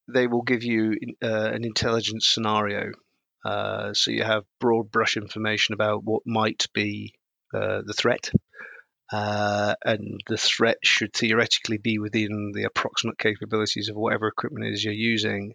[0.08, 2.92] they will give you uh, an intelligence scenario.
[3.46, 7.14] Uh, so you have broad brush information about what might be
[7.54, 8.32] uh, the threat,
[9.12, 14.84] uh, and the threat should theoretically be within the approximate capabilities of whatever equipment is
[14.84, 15.54] you're using.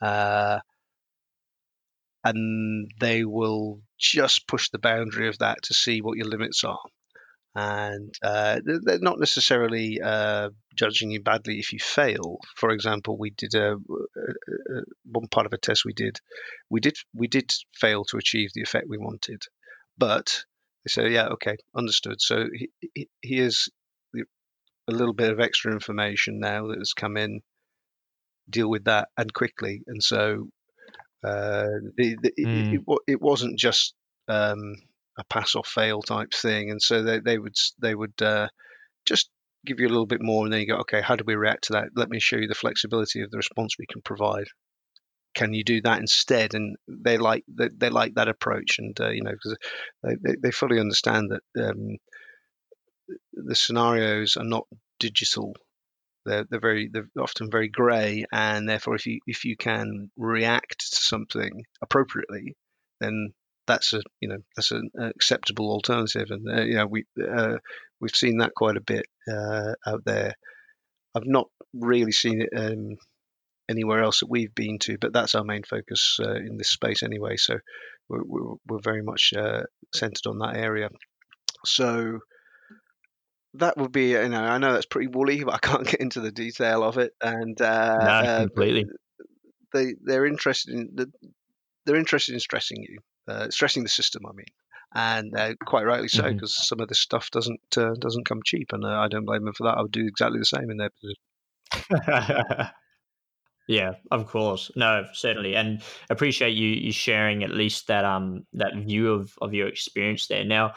[0.00, 0.58] Uh,
[2.24, 6.80] and they will just push the boundary of that to see what your limits are
[7.58, 12.38] and uh, they're not necessarily uh, judging you badly if you fail.
[12.54, 16.20] For example, we did a, a, a, one part of a test we did,
[16.70, 19.42] we did we did fail to achieve the effect we wanted,
[19.96, 20.44] but
[20.88, 22.20] they said, yeah, okay, understood.
[22.20, 23.68] So he, he, here's
[24.16, 27.40] a little bit of extra information now that has come in.
[28.48, 29.82] Deal with that and quickly.
[29.86, 30.48] And so
[31.22, 32.74] uh, the, the, mm.
[32.74, 33.92] it, it, it, wasn't just
[34.28, 34.76] um,
[35.18, 38.48] a pass or fail type thing, and so they, they would they would uh,
[39.04, 39.28] just
[39.66, 41.64] give you a little bit more, and then you go, okay, how do we react
[41.64, 41.88] to that?
[41.94, 44.46] Let me show you the flexibility of the response we can provide.
[45.34, 46.54] Can you do that instead?
[46.54, 49.56] And they like they, they like that approach, and uh, you know because
[50.02, 51.96] they, they, fully understand that um,
[53.32, 54.66] the scenarios are not
[54.98, 55.54] digital
[56.26, 60.80] they're, they're very they're often very grey and therefore if you if you can react
[60.80, 62.56] to something appropriately
[63.00, 63.32] then
[63.68, 67.58] that's a you know that's an acceptable alternative, and uh, you know we uh,
[68.00, 70.34] we've seen that quite a bit uh, out there.
[71.14, 72.96] I've not really seen it um,
[73.68, 77.02] anywhere else that we've been to, but that's our main focus uh, in this space
[77.02, 77.36] anyway.
[77.36, 77.58] So
[78.08, 79.62] we're, we're, we're very much uh,
[79.94, 80.88] centered on that area.
[81.64, 82.20] So
[83.54, 86.20] that would be you know I know that's pretty woolly, but I can't get into
[86.20, 87.12] the detail of it.
[87.20, 88.86] And uh, no, completely.
[89.72, 91.10] they they're interested in the,
[91.84, 94.22] they're interested in stressing you uh, stressing the system.
[94.26, 94.46] I mean,
[94.94, 96.64] and uh, quite rightly so because mm-hmm.
[96.64, 99.54] some of this stuff doesn't uh, doesn't come cheap, and uh, I don't blame them
[99.54, 99.76] for that.
[99.76, 102.70] I would do exactly the same in their position.
[103.68, 108.74] yeah, of course, no, certainly, and appreciate you you sharing at least that um that
[108.74, 110.42] view of of your experience there.
[110.42, 110.72] Now,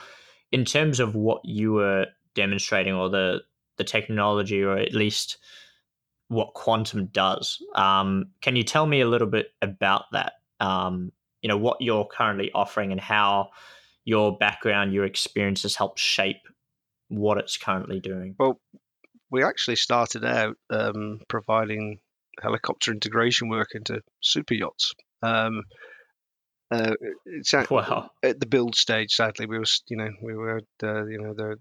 [0.51, 3.39] in terms of what you were demonstrating, or the
[3.77, 5.37] the technology, or at least
[6.27, 10.33] what quantum does, um, can you tell me a little bit about that?
[10.59, 13.51] Um, you know what you're currently offering and how
[14.03, 16.41] your background, your experiences help shape
[17.07, 18.35] what it's currently doing.
[18.37, 18.59] Well,
[19.29, 21.99] we actually started out um, providing
[22.41, 24.93] helicopter integration work into super yachts.
[25.21, 25.63] Um,
[26.71, 26.93] uh,
[27.25, 28.09] it's at, wow.
[28.23, 29.11] at the build stage.
[29.11, 31.57] Sadly, we were, you know, we were, uh, you know, the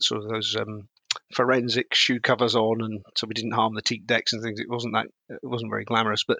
[0.00, 0.88] sort of those um,
[1.34, 4.60] forensic shoe covers on, and so we didn't harm the teak decks and things.
[4.60, 6.38] It wasn't that, it wasn't very glamorous, but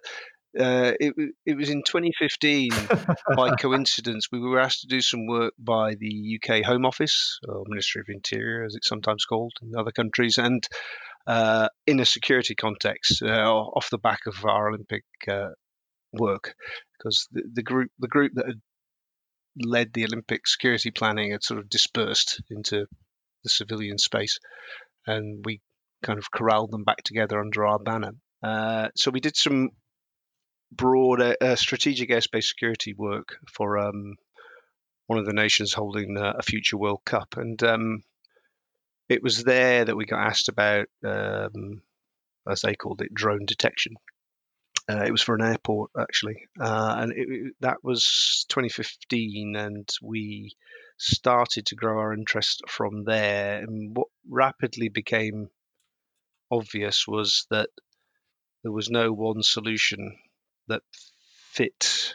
[0.58, 1.14] uh, it,
[1.46, 2.70] it was in 2015
[3.36, 7.62] by coincidence we were asked to do some work by the UK Home Office or
[7.68, 10.66] Ministry of Interior as it's sometimes called in other countries and
[11.26, 15.48] uh, in a security context uh, off the back of our Olympic uh,
[16.12, 16.54] work
[16.98, 18.60] because the, the, group the group that had
[19.62, 22.86] led the Olympic security planning had sort of dispersed into
[23.44, 24.38] the civilian space
[25.06, 25.60] and we
[26.02, 28.12] kind of corralled them back together under our banner.
[28.42, 29.70] Uh, so we did some
[30.72, 34.14] broad uh, strategic airspace security work for um,
[35.06, 38.02] one of the nations holding uh, a future World Cup, and um,
[39.10, 41.82] it was there that we got asked about, um,
[42.48, 43.94] as they called it, drone detection.
[44.88, 50.52] Uh, it was for an airport actually, uh, and it, that was 2015, and we
[50.96, 53.62] started to grow our interest from there.
[53.62, 55.48] And what rapidly became
[56.50, 57.68] obvious was that
[58.62, 60.16] there was no one solution
[60.68, 60.82] that
[61.52, 62.14] fit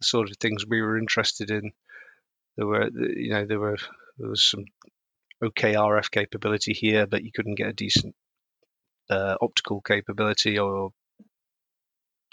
[0.00, 1.72] the sort of things we were interested in.
[2.56, 3.78] There were, you know, there were
[4.18, 4.64] there was some
[5.42, 8.14] okay RF capability here, but you couldn't get a decent
[9.10, 10.90] uh, optical capability or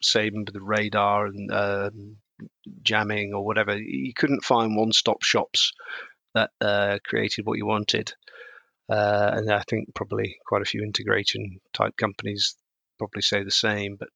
[0.01, 2.17] same with the radar and um,
[2.83, 3.77] jamming or whatever.
[3.77, 5.71] You couldn't find one-stop shops
[6.33, 8.13] that uh, created what you wanted.
[8.89, 12.55] Uh, and I think probably quite a few integration type companies
[12.97, 13.97] probably say the same.
[13.97, 14.09] But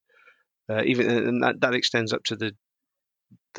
[0.69, 2.51] uh, even and that, that extends up to the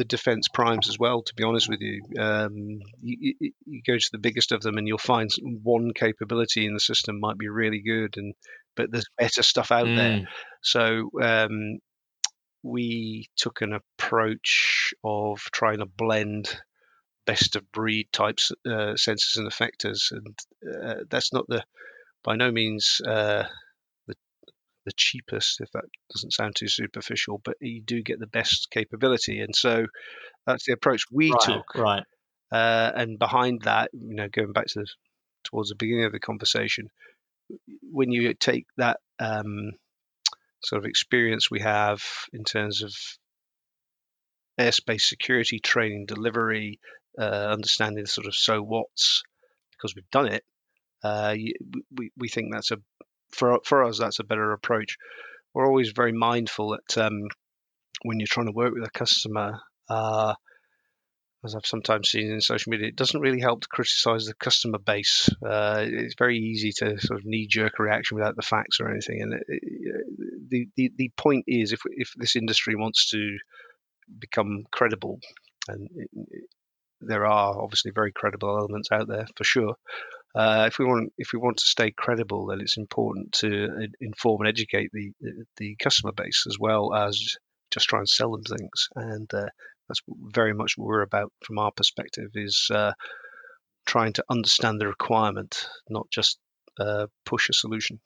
[0.00, 1.20] the defense primes as well.
[1.20, 3.34] To be honest with you, um, you,
[3.66, 5.30] you, go to the biggest of them and you'll find
[5.62, 8.32] one capability in the system might be really good, and
[8.76, 9.96] but there's better stuff out mm.
[9.96, 10.28] there.
[10.62, 11.80] So um,
[12.62, 16.58] we took an approach of trying to blend
[17.26, 20.38] best of breed types uh, sensors and effectors, and
[20.82, 21.62] uh, that's not the
[22.24, 23.44] by no means uh,
[24.84, 29.40] the cheapest, if that doesn't sound too superficial, but you do get the best capability,
[29.40, 29.86] and so
[30.46, 31.74] that's the approach we right, took.
[31.74, 32.02] Right.
[32.52, 34.86] Uh, and behind that, you know, going back to the,
[35.44, 36.88] towards the beginning of the conversation,
[37.82, 39.72] when you take that um,
[40.64, 42.92] sort of experience we have in terms of
[44.58, 46.80] airspace security training, delivery,
[47.18, 49.22] uh, understanding the sort of so what's,
[49.72, 50.44] because we've done it,
[51.02, 51.34] uh,
[51.96, 52.78] we, we think that's a
[53.32, 54.96] for for us that's a better approach.
[55.54, 57.22] We're always very mindful that um,
[58.02, 60.34] when you're trying to work with a customer, uh,
[61.44, 64.78] as I've sometimes seen in social media, it doesn't really help to criticize the customer
[64.78, 65.28] base.
[65.44, 68.90] Uh, it's very easy to sort of knee jerk a reaction without the facts or
[68.90, 69.22] anything.
[69.22, 70.04] And it, it,
[70.48, 73.38] the, the the point is, if if this industry wants to
[74.18, 75.18] become credible,
[75.68, 76.10] and it,
[77.00, 79.74] there are obviously very credible elements out there for sure.
[80.34, 84.42] Uh, if we want if we want to stay credible, then it's important to inform
[84.42, 85.12] and educate the
[85.56, 87.36] the customer base as well as
[87.70, 88.88] just try and sell them things.
[88.94, 89.46] And uh,
[89.88, 90.00] that's
[90.32, 92.92] very much what we're about from our perspective is uh,
[93.86, 96.38] trying to understand the requirement, not just
[96.78, 98.00] uh, push a solution.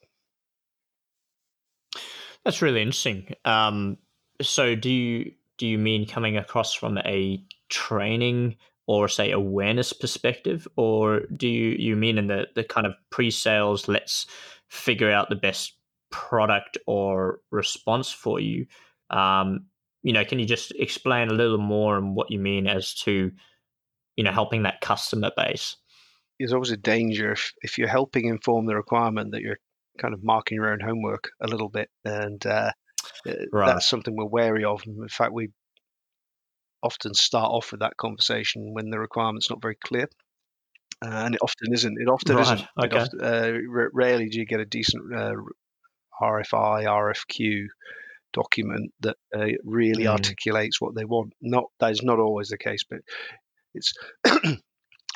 [2.44, 3.34] That's really interesting.
[3.44, 3.98] Um,
[4.40, 8.56] so, do you do you mean coming across from a training
[8.86, 13.88] or say awareness perspective, or do you you mean in the the kind of pre-sales?
[13.88, 14.26] Let's
[14.68, 15.76] figure out the best
[16.10, 18.66] product or response for you.
[19.10, 19.66] Um,
[20.02, 23.32] you know, can you just explain a little more on what you mean as to,
[24.16, 25.76] you know, helping that customer base?
[26.38, 29.58] There's always a danger if, if you're helping inform the requirement that you're
[29.98, 32.70] kind of marking your own homework a little bit, and uh,
[33.26, 33.66] uh right.
[33.66, 34.82] that's something we're wary of.
[34.86, 35.50] In fact, we
[36.84, 40.08] often start off with that conversation when the requirement's not very clear.
[41.04, 42.00] Uh, and it often isn't.
[42.00, 42.42] It often right.
[42.42, 42.68] isn't.
[42.84, 42.98] Okay.
[42.98, 45.34] Often, uh, r- rarely do you get a decent uh,
[46.22, 47.66] RFI, RFQ
[48.32, 50.10] document that uh, really mm.
[50.10, 51.32] articulates what they want.
[51.40, 53.00] Not that is not always the case, but
[53.74, 53.92] it's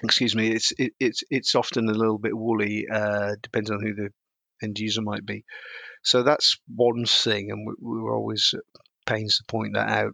[0.03, 0.51] excuse me.
[0.51, 4.09] It's it, it's it's often a little bit woolly, uh, depending on who the
[4.63, 5.45] end user might be.
[6.03, 8.55] So that's one thing, and we, we were always
[9.07, 10.13] pains to point that out.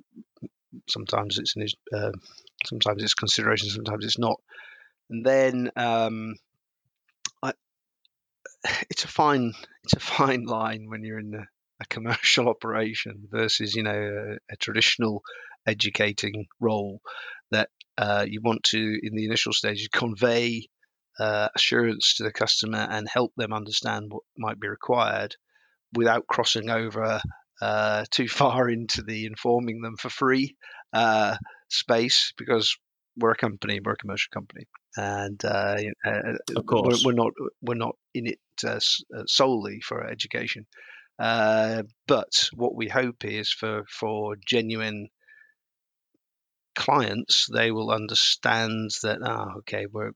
[0.89, 2.13] Sometimes it's an, uh,
[2.67, 4.37] sometimes it's consideration, sometimes it's not.
[5.11, 6.35] And then um,
[7.43, 7.53] I,
[8.91, 9.53] it's a fine
[9.85, 13.93] it's a fine line when you're in a commercial operation versus you know
[14.51, 15.23] a, a traditional
[15.67, 17.01] educating role
[17.51, 20.67] that uh, you want to in the initial stages convey
[21.19, 25.37] uh, assurance to the customer and help them understand what might be required
[25.93, 27.21] without crossing over
[27.65, 30.55] uh, too far into the informing them for free
[30.93, 31.37] uh,
[31.69, 32.77] space because
[33.17, 37.33] we're a company, we're a commercial company, and uh, uh of course we're, we're, not
[37.63, 38.81] we're not in it uh,
[39.27, 40.67] solely for education.
[41.19, 45.09] Uh, but what we hope is for for genuine
[46.75, 50.11] clients, they will understand that ah, okay, we're,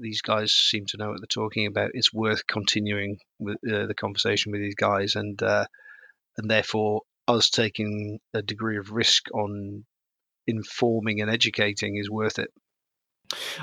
[0.00, 1.92] these guys seem to know what they're talking about.
[1.94, 5.66] It's worth continuing with uh, the conversation with these guys, and uh,
[6.36, 9.84] and therefore us taking a degree of risk on
[10.46, 12.50] informing and educating is worth it.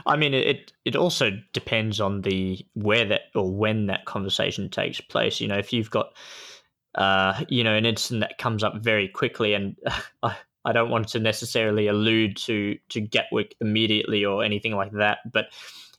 [0.05, 4.99] I mean, it it also depends on the where that or when that conversation takes
[4.99, 5.39] place.
[5.39, 6.13] You know, if you've got
[6.95, 9.75] uh, you know, an incident that comes up very quickly, and
[10.23, 15.19] I, I don't want to necessarily allude to to Gatwick immediately or anything like that,
[15.31, 15.45] but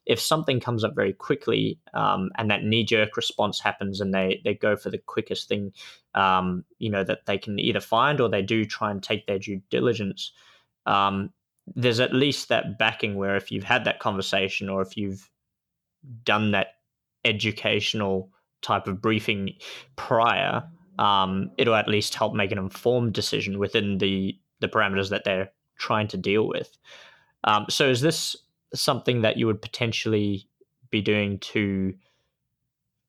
[0.06, 4.40] if something comes up very quickly um, and that knee jerk response happens and they
[4.44, 5.72] they go for the quickest thing,
[6.14, 9.38] um, you know, that they can either find or they do try and take their
[9.38, 10.32] due diligence.
[10.86, 11.30] Um,
[11.74, 15.30] there's at least that backing where if you've had that conversation or if you've
[16.24, 16.68] done that
[17.24, 18.30] educational
[18.62, 19.54] type of briefing
[19.96, 20.64] prior,
[20.98, 25.50] um, it'll at least help make an informed decision within the the parameters that they're
[25.78, 26.76] trying to deal with.
[27.44, 28.36] Um, so, is this
[28.74, 30.48] something that you would potentially
[30.90, 31.94] be doing to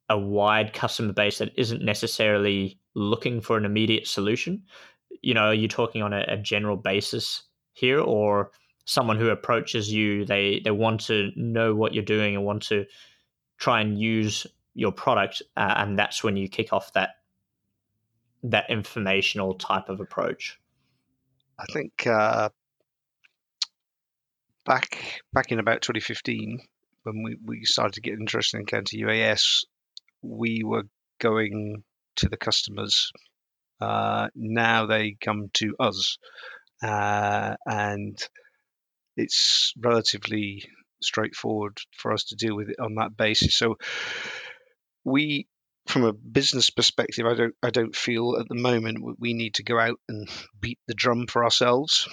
[0.09, 4.63] a wide customer base that isn't necessarily looking for an immediate solution?
[5.21, 7.43] You know, are you talking on a, a general basis
[7.73, 8.51] here, or
[8.85, 12.85] someone who approaches you, they they want to know what you're doing and want to
[13.57, 17.17] try and use your product, uh, and that's when you kick off that
[18.43, 20.59] that informational type of approach.
[21.59, 22.49] I think uh,
[24.65, 26.59] back back in about 2015,
[27.03, 29.65] when we, we started to get interested in counter UAS,
[30.21, 30.83] we were
[31.19, 31.83] going
[32.17, 33.11] to the customers.
[33.81, 36.17] Uh, now they come to us,
[36.81, 38.17] uh, and
[39.17, 40.63] it's relatively
[41.01, 43.57] straightforward for us to deal with it on that basis.
[43.57, 43.75] So
[45.03, 45.47] we
[45.85, 49.63] from a business perspective, I don't I don't feel at the moment we need to
[49.63, 50.29] go out and
[50.59, 52.07] beat the drum for ourselves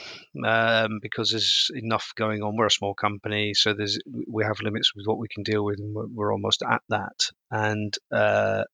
[0.44, 2.56] um, because there's enough going on.
[2.56, 3.98] We're a small company, so there's
[4.28, 7.30] we have limits with what we can deal with, and we're, we're almost at that.
[7.50, 8.64] And uh,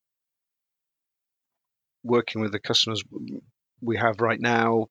[2.03, 3.03] working with the customers
[3.81, 4.87] we have right now,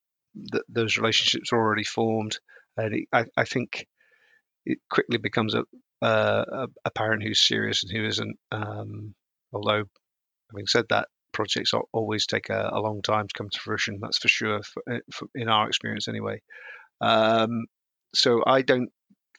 [0.52, 2.38] th- those relationships are already formed,
[2.76, 3.86] and it, I, I think
[4.64, 5.64] it quickly becomes a,
[6.00, 8.36] uh, a parent who's serious and who isn't.
[8.52, 9.15] Um,
[9.52, 9.84] although,
[10.50, 13.98] having said that, projects always take a, a, long time to come to fruition.
[14.00, 16.40] That's for sure, for, eh, for, in our experience anyway.
[17.00, 17.66] Um,
[18.14, 18.90] so I don't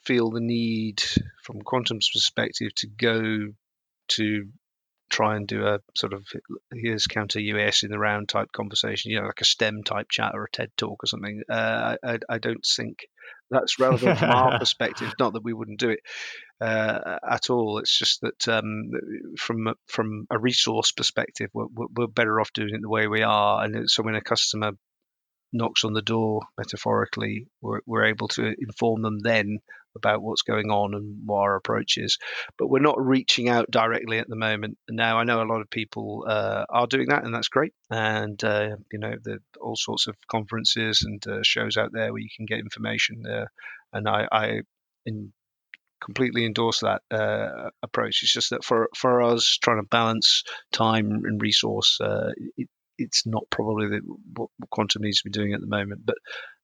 [0.05, 1.03] feel the need,
[1.43, 3.47] from Quantum's perspective, to go
[4.09, 4.45] to
[5.09, 6.25] try and do a sort of
[6.73, 10.31] here's counter UAS in the round type conversation, you know, like a STEM type chat
[10.33, 11.41] or a TED talk or something.
[11.49, 13.07] Uh, I, I, don't think
[13.49, 15.13] that's relevant from our perspective.
[15.19, 15.99] Not that we wouldn't do it
[16.61, 17.79] uh, at all.
[17.79, 18.91] It's just that um,
[19.37, 23.63] from from a resource perspective, we're, we're better off doing it the way we are.
[23.63, 24.71] And so when a customer
[25.53, 29.59] knocks on the door, metaphorically, we're, we're able to inform them then
[29.95, 32.17] about what's going on and what our approach is.
[32.57, 34.77] But we're not reaching out directly at the moment.
[34.89, 37.73] Now, I know a lot of people uh, are doing that, and that's great.
[37.89, 42.21] And, uh, you know, the all sorts of conferences and uh, shows out there where
[42.21, 43.23] you can get information.
[43.23, 43.51] There
[43.93, 44.61] and I, I
[45.05, 45.33] in,
[45.99, 48.21] completely endorse that uh, approach.
[48.21, 52.67] It's just that for, for us, trying to balance time and resource, uh, it,
[52.97, 54.01] it's not probably the,
[54.35, 56.05] what quantum needs to be doing at the moment.
[56.05, 56.17] But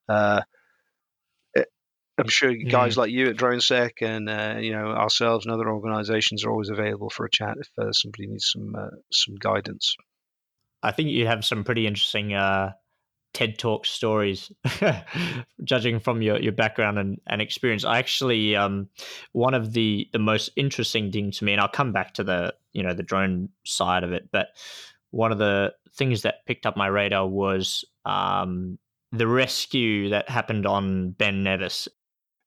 [0.10, 0.42] uh,
[2.18, 2.98] I'm sure guys mm.
[2.98, 7.10] like you at DroneSec and uh, you know ourselves and other organisations are always available
[7.10, 9.96] for a chat if uh, somebody needs some uh, some guidance.
[10.84, 12.74] I think you have some pretty interesting uh,
[13.34, 14.52] TED Talk stories,
[15.64, 17.84] judging from your, your background and, and experience.
[17.84, 18.90] I actually um,
[19.32, 22.54] one of the the most interesting things to me, and I'll come back to the
[22.74, 24.50] you know the drone side of it, but
[25.14, 28.80] one of the things that picked up my radar was um,
[29.12, 31.88] the rescue that happened on Ben Nevis.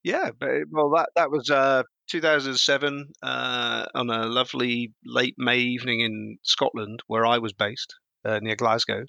[0.03, 0.31] Yeah,
[0.73, 7.05] well, that that was uh, 2007 uh, on a lovely late May evening in Scotland,
[7.07, 7.95] where I was based
[8.25, 9.05] uh, near Glasgow.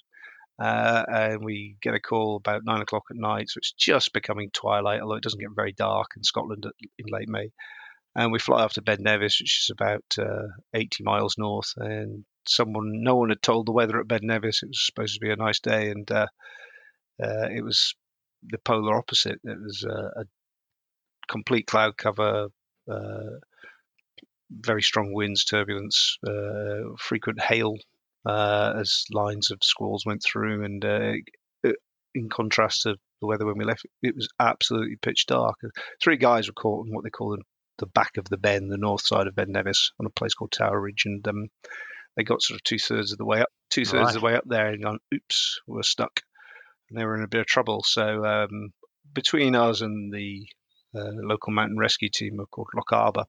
[0.60, 4.50] Uh, and we get a call about nine o'clock at night, so it's just becoming
[4.52, 6.64] twilight, although it doesn't get very dark in Scotland
[6.98, 7.50] in late May.
[8.14, 12.24] And we fly off to Ben Nevis, which is about uh, 80 miles north, and
[12.48, 14.62] someone, no one had told the weather at Ben Nevis.
[14.62, 16.26] It was supposed to be a nice day, and uh,
[17.22, 17.94] uh, it was
[18.42, 19.40] the polar opposite.
[19.44, 20.24] It was a, a
[21.28, 22.48] complete cloud cover,
[22.90, 23.38] uh,
[24.50, 27.76] very strong winds, turbulence, uh, frequent hail
[28.26, 30.84] uh, as lines of squalls went through, and
[32.14, 35.56] in contrast to the weather when we left, it was absolutely pitch dark.
[36.02, 37.36] Three guys were caught in what they call
[37.78, 40.52] the, back of the Ben, the north side of Ben Nevis, on a place called
[40.52, 41.46] Tower Ridge, and um,
[42.16, 44.14] they got sort of two thirds of the way up, two thirds right.
[44.14, 46.20] of the way up there, and gone, "Oops, we're stuck,"
[46.88, 47.82] and they were in a bit of trouble.
[47.84, 48.72] So um,
[49.12, 50.46] between us and the
[50.94, 53.24] uh, local mountain rescue team called Lochaber,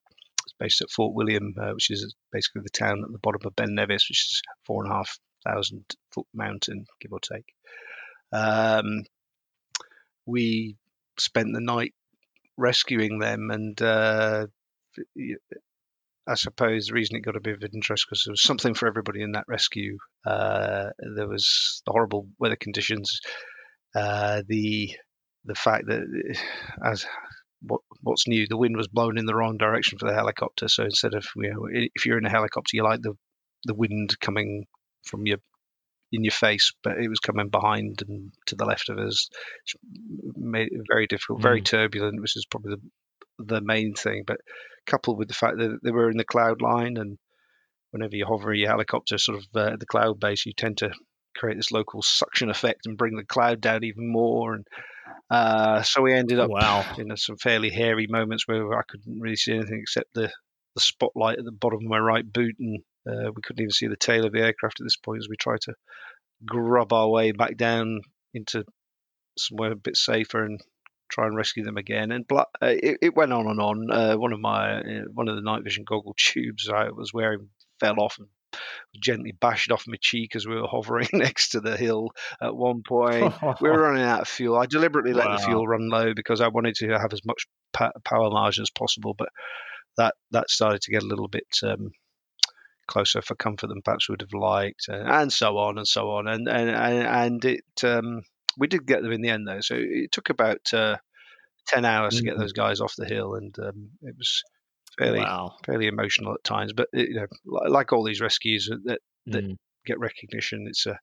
[0.46, 3.56] it's based at Fort William, uh, which is basically the town at the bottom of
[3.56, 7.54] Ben Nevis, which is four and a half thousand foot mountain, give or take.
[8.32, 9.04] Um,
[10.26, 10.78] we
[11.18, 11.94] spent the night
[12.58, 14.48] rescuing them, and uh,
[16.30, 18.88] I suppose the reason it got a bit of interest because there was something for
[18.88, 19.98] everybody in that rescue.
[20.26, 23.20] Uh, there was the horrible weather conditions,
[23.96, 24.96] uh, the
[25.46, 26.04] the fact that
[26.86, 27.06] as
[27.62, 30.68] what, what's new, the wind was blowing in the wrong direction for the helicopter.
[30.68, 33.14] So instead of you know, if you're in a helicopter, you like the
[33.66, 34.66] the wind coming
[35.04, 35.40] from your
[36.12, 39.30] in your face, but it was coming behind and to the left of us.
[40.36, 41.66] made it very difficult, very mm.
[41.66, 42.82] turbulent, which is probably the
[43.40, 44.24] the main thing.
[44.26, 44.38] But
[44.86, 47.18] coupled with the fact that they were in the cloud line, and
[47.92, 50.92] whenever you hover your helicopter sort of uh, at the cloud base, you tend to
[51.36, 54.56] create this local suction effect and bring the cloud down even more.
[54.56, 54.68] And
[55.30, 56.86] uh, so we ended up wow.
[56.98, 60.32] in some fairly hairy moments where I couldn't really see anything except the,
[60.76, 63.88] the spotlight at the bottom of my right boot, and uh, we couldn't even see
[63.88, 65.74] the tail of the aircraft at this point as we tried to
[66.46, 68.02] grub our way back down
[68.34, 68.64] into
[69.38, 70.60] somewhere a bit safer and
[71.10, 72.12] try and rescue them again.
[72.12, 73.92] And uh, it, it, went on and on.
[73.92, 77.50] Uh, one of my uh, one of the night vision goggle tubes I was wearing
[77.80, 78.28] fell off and
[79.02, 82.10] gently bashed off my cheek as we were hovering next to the hill
[82.42, 83.34] at one point.
[83.62, 84.58] we were running out of fuel.
[84.58, 85.38] I deliberately let wow.
[85.38, 89.14] the fuel run low because I wanted to have as much power margin as possible,
[89.18, 89.30] but
[89.98, 91.92] that that started to get a little bit um,
[92.88, 96.10] closer for comfort than perhaps we would have liked, uh, and so on and so
[96.12, 96.28] on.
[96.28, 98.24] And and and it um,
[98.58, 99.62] we did get them in the end though.
[99.62, 100.98] So it took about uh,
[101.68, 102.20] ten hours mm-hmm.
[102.20, 102.42] to get mm-hmm.
[102.42, 104.44] those guys off the hill, and um, it was
[104.98, 105.56] fairly wow.
[105.66, 106.74] fairly emotional at times.
[106.74, 107.28] But it, you know,
[107.68, 109.56] like all these rescues that that mm.
[109.86, 110.98] get recognition, it's a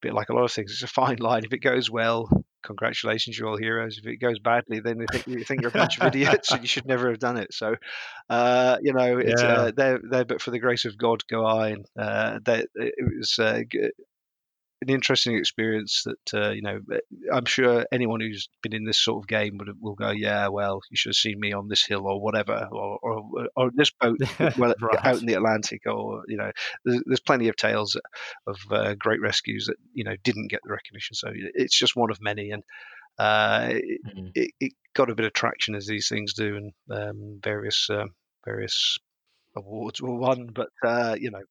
[0.00, 0.72] bit like a lot of things.
[0.72, 1.44] It's a fine line.
[1.44, 2.28] If it goes well,
[2.64, 3.98] congratulations, you're all heroes.
[3.98, 6.62] If it goes badly, then they think you think you're a bunch of idiots and
[6.62, 7.52] you should never have done it.
[7.52, 7.76] So,
[8.28, 9.52] uh, you know, it's yeah.
[9.52, 10.24] uh, there, there.
[10.24, 11.68] But for the grace of God, go I.
[11.70, 13.60] And uh, they, it was uh,
[14.82, 16.80] an interesting experience that uh, you know
[17.32, 20.80] I'm sure anyone who's been in this sort of game would will go yeah well
[20.90, 24.18] you should have seen me on this hill or whatever or or, or this boat
[24.58, 25.04] well right.
[25.04, 26.50] out in the Atlantic or you know
[26.84, 27.96] there's, there's plenty of tales
[28.46, 32.10] of uh, great rescues that you know didn't get the recognition so it's just one
[32.10, 32.62] of many and
[33.18, 34.28] uh, mm-hmm.
[34.34, 38.06] it, it, got a bit of traction as these things do and um, various uh,
[38.44, 38.98] various
[39.56, 41.42] awards were won but uh, you know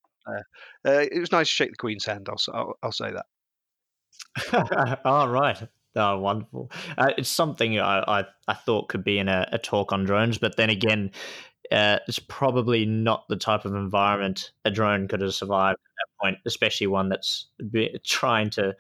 [0.86, 2.27] uh, it was nice to shake the Queen's hand.
[2.30, 5.01] I'll I'll, I'll say that.
[5.05, 5.61] All right.
[5.95, 6.71] Oh, wonderful.
[6.97, 10.38] Uh, it's something I, I, I, thought could be in a, a, talk on drones,
[10.38, 11.11] but then again,
[11.72, 16.22] uh, it's probably not the type of environment a drone could have survived at that
[16.22, 17.47] point, especially one that's
[18.03, 18.76] trying to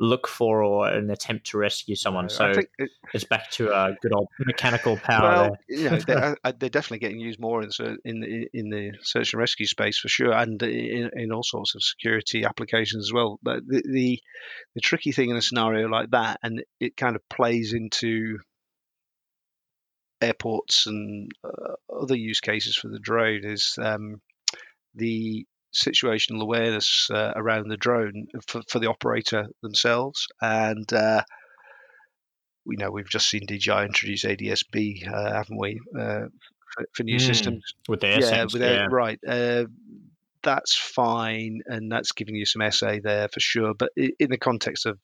[0.00, 2.28] look for or an attempt to rescue someone.
[2.28, 2.46] So
[2.78, 5.50] it, it's back to a good old mechanical power.
[5.50, 7.70] Well, you know, they're, uh, they're, definitely getting used more in,
[8.04, 11.76] in the in the search and rescue space for sure, and in, in all sorts
[11.76, 13.38] of security applications as well.
[13.42, 14.20] But the, the
[14.74, 18.38] the tricky thing in a scenario like that, and it kind of plays into
[20.24, 24.20] airports and uh, other use cases for the drone is um,
[24.94, 30.26] the situational awareness uh, around the drone for, for the operator themselves.
[30.40, 31.22] And uh,
[32.64, 36.26] we know we've just seen DJI introduce ADSB, uh, haven't we, uh,
[36.72, 37.62] for, for, new mm, systems?
[37.88, 38.86] With the yeah, with yeah.
[38.90, 39.18] right.
[39.26, 39.64] Uh,
[40.42, 43.74] that's fine, and that's giving you some SA there for sure.
[43.74, 44.98] But in the context of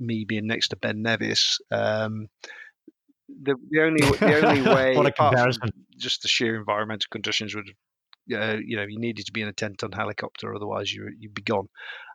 [0.00, 2.28] me being next to Ben Nevis, um,
[3.28, 5.70] the, the only the only way, what a comparison.
[5.96, 7.70] just the sheer environmental conditions would
[8.34, 11.34] uh, you know you needed to be in a 10 ton helicopter otherwise you you'd
[11.34, 11.68] be gone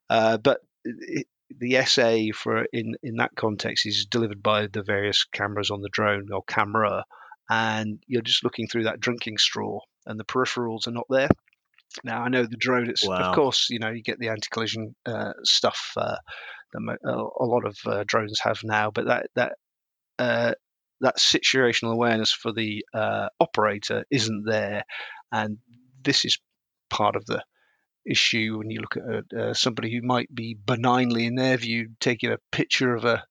[0.09, 1.27] uh, but it,
[1.59, 5.89] the SA for in in that context is delivered by the various cameras on the
[5.91, 7.03] drone or camera
[7.49, 11.29] and you're just looking through that drinking straw and the peripherals are not there
[12.03, 13.17] now I know the drone it's wow.
[13.17, 16.15] of course you know you get the anti-collision uh, stuff uh,
[16.73, 19.53] that a lot of uh, drones have now but that that
[20.19, 20.53] uh,
[21.01, 24.83] that situational awareness for the uh, operator isn't there,
[25.31, 25.57] and
[26.03, 26.39] this is
[26.89, 27.43] part of the
[28.05, 32.31] issue when you look at uh, somebody who might be benignly, in their view, taking
[32.31, 33.23] a picture of a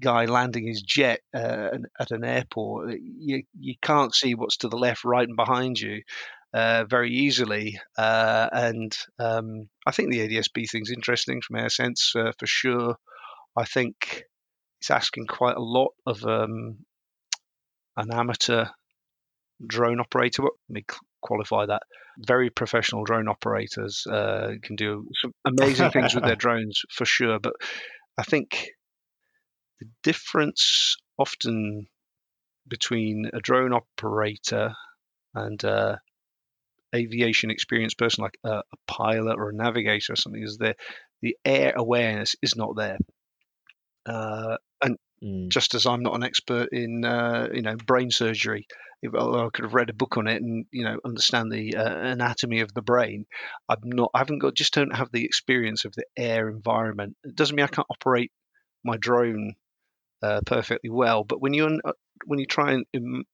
[0.00, 2.94] guy landing his jet uh, at an airport.
[3.00, 6.02] You you can't see what's to the left, right, and behind you.
[6.54, 12.14] Uh, very easily, uh, and um, I think the ADSB thing's interesting from our sense
[12.16, 12.96] uh, for sure.
[13.56, 14.24] I think
[14.80, 16.78] it's asking quite a lot of um,
[17.96, 18.66] an amateur
[19.64, 20.42] drone operator.
[20.42, 20.84] Let me
[21.22, 21.82] qualify that.
[22.18, 27.38] Very professional drone operators uh, can do some amazing things with their drones for sure.
[27.38, 27.54] But
[28.18, 28.70] I think
[29.80, 31.86] the difference often
[32.68, 34.74] between a drone operator
[35.34, 35.96] and uh,
[36.94, 40.74] aviation experienced person like a, a, pilot or a navigator or something is the
[41.22, 42.98] the air awareness is not there.
[44.04, 45.48] Uh, and Mm.
[45.48, 48.66] Just as I'm not an expert in uh, you know brain surgery,
[49.02, 51.98] if, I could have read a book on it and you know understand the uh,
[51.98, 53.26] anatomy of the brain,
[53.68, 54.10] I'm not.
[54.14, 54.54] I haven't got.
[54.54, 57.16] Just don't have the experience of the air environment.
[57.24, 58.30] It doesn't mean I can't operate
[58.84, 59.54] my drone
[60.22, 61.92] uh, perfectly well, but when you uh,
[62.26, 63.24] when you try and Im-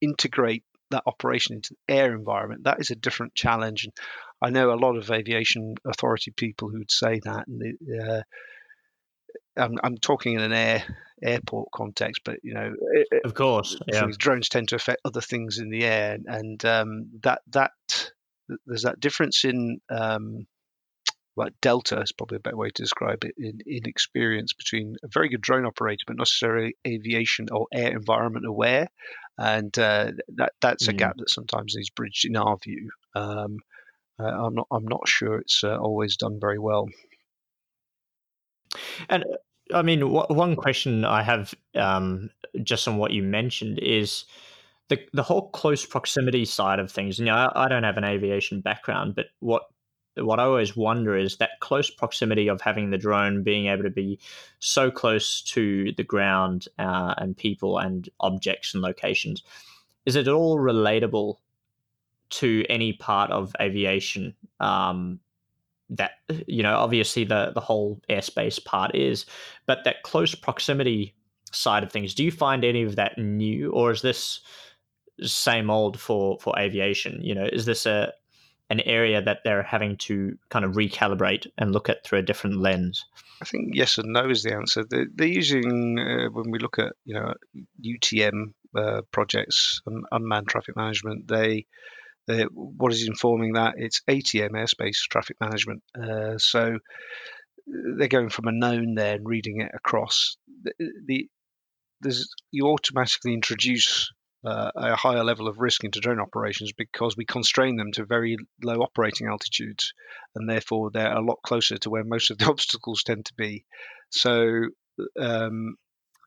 [0.00, 3.84] integrate that operation into the air environment, that is a different challenge.
[3.84, 3.92] And
[4.42, 8.22] I know a lot of aviation authority people who'd say that, and the, uh,
[9.56, 10.84] I'm, I'm talking in an air
[11.22, 14.06] airport context, but you know, it, of course, yeah.
[14.16, 17.72] drones tend to affect other things in the air, and um, that that
[18.66, 20.46] there's that difference in um,
[21.36, 25.08] well, delta is probably a better way to describe it in, in experience between a
[25.08, 28.88] very good drone operator, but not necessarily aviation or air environment aware,
[29.38, 30.98] and uh, that that's a mm.
[30.98, 32.90] gap that sometimes is bridged in our view.
[33.14, 33.58] Um,
[34.18, 36.88] uh, I'm not I'm not sure it's uh, always done very well.
[39.08, 42.30] And uh, I mean, one question I have um,
[42.62, 44.24] just on what you mentioned is
[44.88, 47.18] the the whole close proximity side of things.
[47.18, 49.62] You know, I, I don't have an aviation background, but what
[50.16, 53.90] what I always wonder is that close proximity of having the drone being able to
[53.90, 54.18] be
[54.58, 59.42] so close to the ground uh, and people and objects and locations.
[60.06, 61.36] Is it at all relatable
[62.30, 64.34] to any part of aviation?
[64.58, 65.20] Um,
[65.90, 66.12] that
[66.46, 69.26] you know, obviously the the whole airspace part is,
[69.66, 71.14] but that close proximity
[71.52, 72.14] side of things.
[72.14, 74.40] Do you find any of that new, or is this
[75.22, 77.20] same old for for aviation?
[77.22, 78.12] You know, is this a
[78.70, 82.60] an area that they're having to kind of recalibrate and look at through a different
[82.60, 83.04] lens?
[83.42, 84.84] I think yes and no is the answer.
[84.88, 87.34] They're, they're using uh, when we look at you know
[87.84, 91.26] UTM uh, projects, and unmanned traffic management.
[91.28, 91.66] They,
[92.26, 95.82] they what is informing that it's ATM airspace traffic management.
[96.00, 96.78] Uh, so
[97.66, 100.36] they're going from a known there and reading it across.
[100.62, 100.72] The,
[101.06, 101.28] the
[102.00, 104.10] there's you automatically introduce
[104.44, 108.36] uh, a higher level of risk into drone operations because we constrain them to very
[108.62, 109.92] low operating altitudes,
[110.34, 113.64] and therefore they're a lot closer to where most of the obstacles tend to be.
[114.10, 114.66] So,
[115.18, 115.76] um,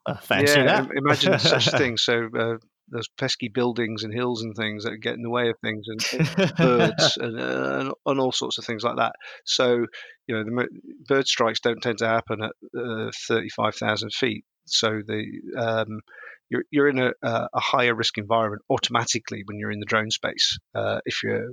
[0.06, 0.90] uh, fancy yeah, that.
[0.96, 2.04] imagine such things.
[2.04, 2.28] So.
[2.38, 2.58] Uh,
[2.94, 6.56] those pesky buildings and hills and things that get in the way of things, and,
[6.58, 9.14] birds and, uh, and, all sorts of things like that.
[9.46, 9.86] So,
[10.28, 10.68] you know, the
[11.08, 14.46] bird strikes don't tend to happen at uh, thirty-five thousand feet.
[14.66, 15.26] So the
[15.58, 16.00] um,
[16.50, 20.58] you're you're in a, a higher risk environment automatically when you're in the drone space.
[20.76, 21.50] Uh, if you're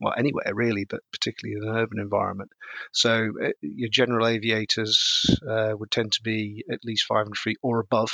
[0.00, 2.50] well anywhere really, but particularly in an urban environment.
[2.92, 7.80] So uh, your general aviators uh, would tend to be at least 500 feet or
[7.80, 8.10] above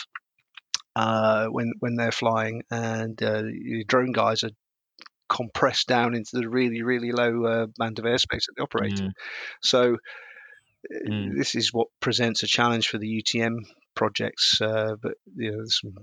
[0.97, 4.51] uh, when when they're flying, and uh, your drone guys are
[5.28, 9.11] compressed down into the really really low uh, band of airspace that they operate mm.
[9.62, 9.99] So.
[11.07, 11.36] Mm.
[11.36, 13.59] This is what presents a challenge for the UTM
[13.95, 15.95] projects, uh, but you know, there's some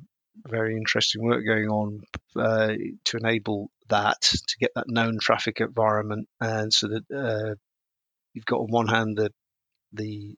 [0.48, 2.02] very interesting work going on
[2.36, 2.74] uh,
[3.04, 7.56] to enable that to get that known traffic environment, and so that uh,
[8.34, 9.32] you've got on one hand the
[9.94, 10.36] the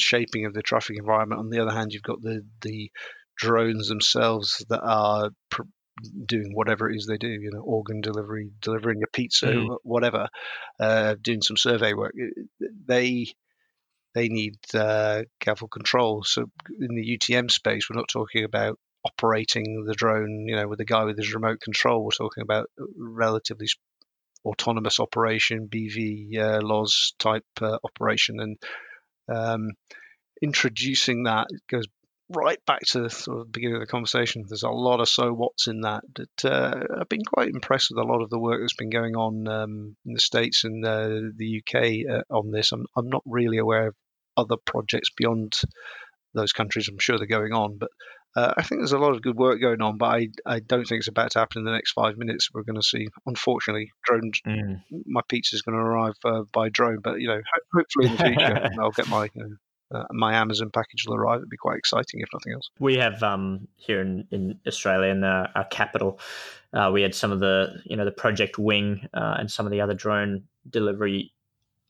[0.00, 2.90] shaping of the traffic environment, on the other hand you've got the the
[3.36, 5.62] drones themselves that are pr-
[6.26, 9.76] doing whatever it is they do, you know, organ delivery, delivering a pizza, mm.
[9.82, 10.28] whatever,
[10.78, 12.14] uh, doing some survey work.
[12.86, 13.26] They
[14.14, 16.24] they need uh, careful control.
[16.24, 16.46] So
[16.80, 20.84] in the UTM space, we're not talking about operating the drone, you know, with the
[20.84, 22.04] guy with his remote control.
[22.04, 23.68] We're talking about relatively
[24.44, 28.56] autonomous operation, BV uh, laws type uh, operation, and
[29.30, 29.70] um,
[30.42, 31.86] introducing that goes
[32.30, 34.44] right back to the sort of beginning of the conversation.
[34.46, 36.02] There's a lot of so what's in that.
[36.14, 39.16] That uh, I've been quite impressed with a lot of the work that's been going
[39.16, 42.72] on um, in the states and uh, the UK uh, on this.
[42.72, 43.94] I'm I'm not really aware of
[44.36, 45.54] other projects beyond
[46.34, 46.88] those countries.
[46.88, 47.90] I'm sure they're going on, but
[48.36, 49.98] uh, I think there's a lot of good work going on.
[49.98, 52.48] But I I don't think it's about to happen in the next five minutes.
[52.52, 54.40] We're going to see, unfortunately, drones.
[54.46, 54.82] Mm.
[55.06, 57.40] My pizza is going to arrive uh, by drone, but you know,
[57.74, 61.38] hopefully in the future I'll get my you know, uh, my Amazon package will arrive.
[61.38, 62.70] It'd be quite exciting, if nothing else.
[62.78, 66.20] We have um, here in, in Australia, in our, our capital,
[66.72, 69.72] uh, we had some of the you know the Project Wing uh, and some of
[69.72, 71.32] the other drone delivery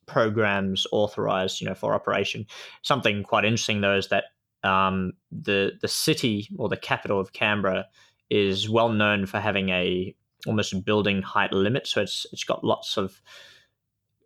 [0.06, 2.46] programs authorized, you know, for operation.
[2.82, 4.24] Something quite interesting though is that
[4.62, 7.86] um, the the city or the capital of Canberra
[8.30, 10.14] is well known for having a
[10.46, 11.86] almost building height limit.
[11.86, 13.20] So it's it's got lots of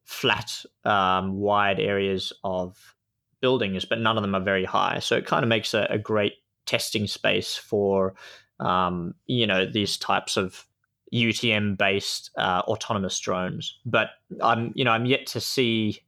[0.05, 2.95] flat, um, wide areas of
[3.41, 4.99] buildings, but none of them are very high.
[5.01, 6.35] So it kind of makes a, a great
[6.67, 8.15] testing space for
[8.61, 10.67] um, you know these types of
[11.13, 13.79] UTM based uh, autonomous drones.
[13.85, 14.11] But
[14.43, 16.01] I'm you know I'm yet to see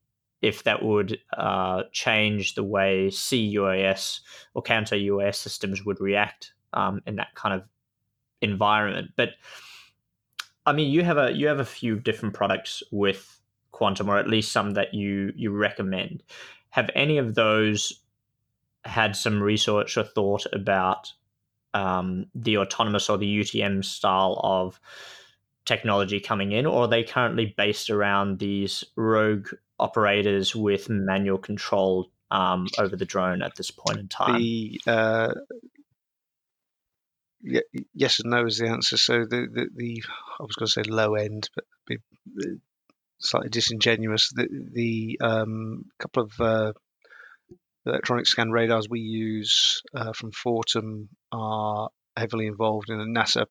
[0.47, 4.21] if that would uh, change the way CUAS
[4.55, 7.65] or counter UAS systems would react um, in that kind of
[8.41, 9.11] environment.
[9.17, 9.31] But
[10.65, 13.41] I mean, you have a you have a few different products with
[13.73, 16.23] Quantum, or at least some that you you recommend
[16.71, 18.03] have any of those
[18.85, 21.13] had some research or thought about
[21.75, 24.79] um, the autonomous or the UTM style of
[25.65, 29.49] technology coming in, or are they currently based around these rogue
[29.79, 34.39] operators with manual control um, over the drone at this point in time?
[34.39, 35.35] The uh,
[37.95, 38.97] yes and no is the answer.
[38.97, 40.03] So the the, the
[40.41, 41.65] I was going to say low end, but
[43.19, 44.33] slightly disingenuous.
[44.35, 46.73] The, the um, couple of uh,
[47.85, 53.47] electronic scan radars we use uh, from Fortem are heavily involved in a NASA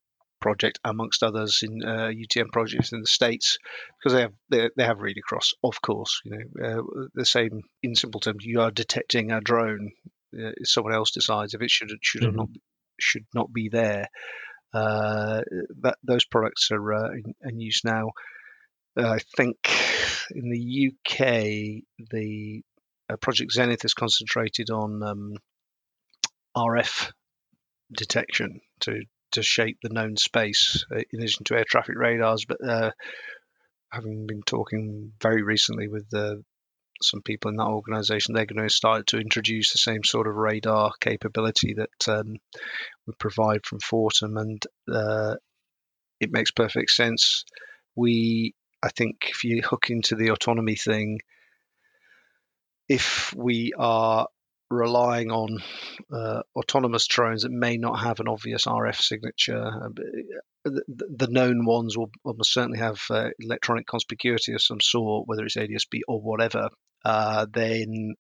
[0.46, 3.58] project, amongst others, in uh, UTM projects in the states,
[3.98, 5.54] because they have they, they have read across.
[5.64, 8.46] Of course, you know uh, the same in simple terms.
[8.46, 9.92] You are detecting a drone.
[10.40, 12.40] Uh, someone else decides if it should should mm-hmm.
[12.40, 12.50] or not
[13.00, 14.06] should not be there.
[14.72, 15.42] Uh,
[15.82, 18.12] that those products are uh, in, in, use now.
[19.00, 19.58] Uh, I think
[20.30, 21.28] in the UK,
[22.12, 22.62] the
[23.20, 25.34] Project Zenith is concentrated on um,
[26.56, 27.12] RF
[27.98, 29.02] detection to
[29.36, 32.46] to shape the known space uh, in addition to air traffic radars.
[32.46, 32.92] But uh,
[33.92, 36.36] having been talking very recently with uh,
[37.02, 40.36] some people in that organization, they're going to start to introduce the same sort of
[40.36, 42.38] radar capability that um,
[43.06, 45.36] we provide from Fortem, and uh,
[46.20, 47.46] it makes perfect sense.
[47.96, 51.20] We, I think, if you hook into the autonomy thing,
[52.88, 54.28] if we are
[54.70, 55.60] relying on
[56.12, 59.64] uh, autonomous drones that may not have an obvious RF signature.
[59.64, 59.90] Uh,
[60.64, 65.46] the, the, known ones will almost certainly have uh, electronic conspicuity of some sort, whether
[65.46, 66.70] it's ADSB or whatever.
[67.04, 68.16] Uh, then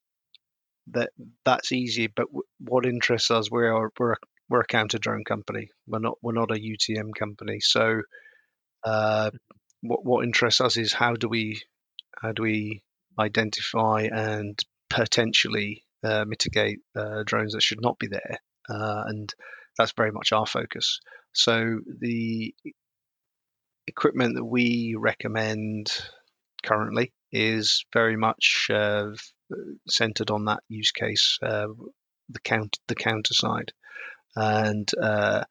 [0.91, 1.09] that
[1.43, 2.07] that's easy.
[2.07, 4.17] But w- what interests us, we are we're a,
[4.49, 5.69] we're a counter drone company.
[5.87, 7.59] We're not we're not a UTM company.
[7.61, 8.01] So
[8.83, 9.31] uh,
[9.81, 11.61] what what interests us is how do we
[12.21, 12.83] how do we
[13.19, 15.84] identify and potentially uh,
[16.27, 18.37] mitigate uh, drones that should not be there,
[18.69, 19.33] uh, and
[19.77, 20.99] that's very much our focus.
[21.33, 22.53] So the
[23.87, 25.91] equipment that we recommend
[26.63, 29.11] currently is very much uh,
[29.87, 31.67] centered on that use case, uh,
[32.29, 33.71] the count the counter side,
[34.35, 35.43] and uh,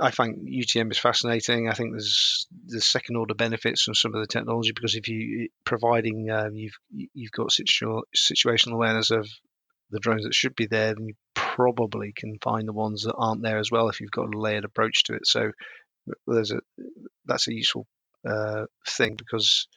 [0.00, 1.68] I find UTM is fascinating.
[1.68, 5.48] I think there's the second order benefits from some of the technology because if you
[5.64, 9.28] providing um, you've you've got situational awareness of
[9.90, 13.42] the drones that should be there, then you probably can find the ones that aren't
[13.42, 15.26] there as well if you've got a layered approach to it.
[15.26, 15.52] So
[16.26, 16.60] there's a
[17.26, 17.86] that's a useful
[18.28, 19.68] uh, thing because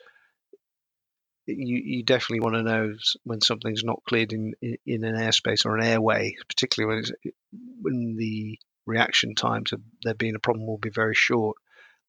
[1.45, 5.65] you, you definitely want to know when something's not cleared in, in, in an airspace
[5.65, 7.31] or an airway, particularly when
[7.81, 11.57] when the reaction time to there being a problem will be very short.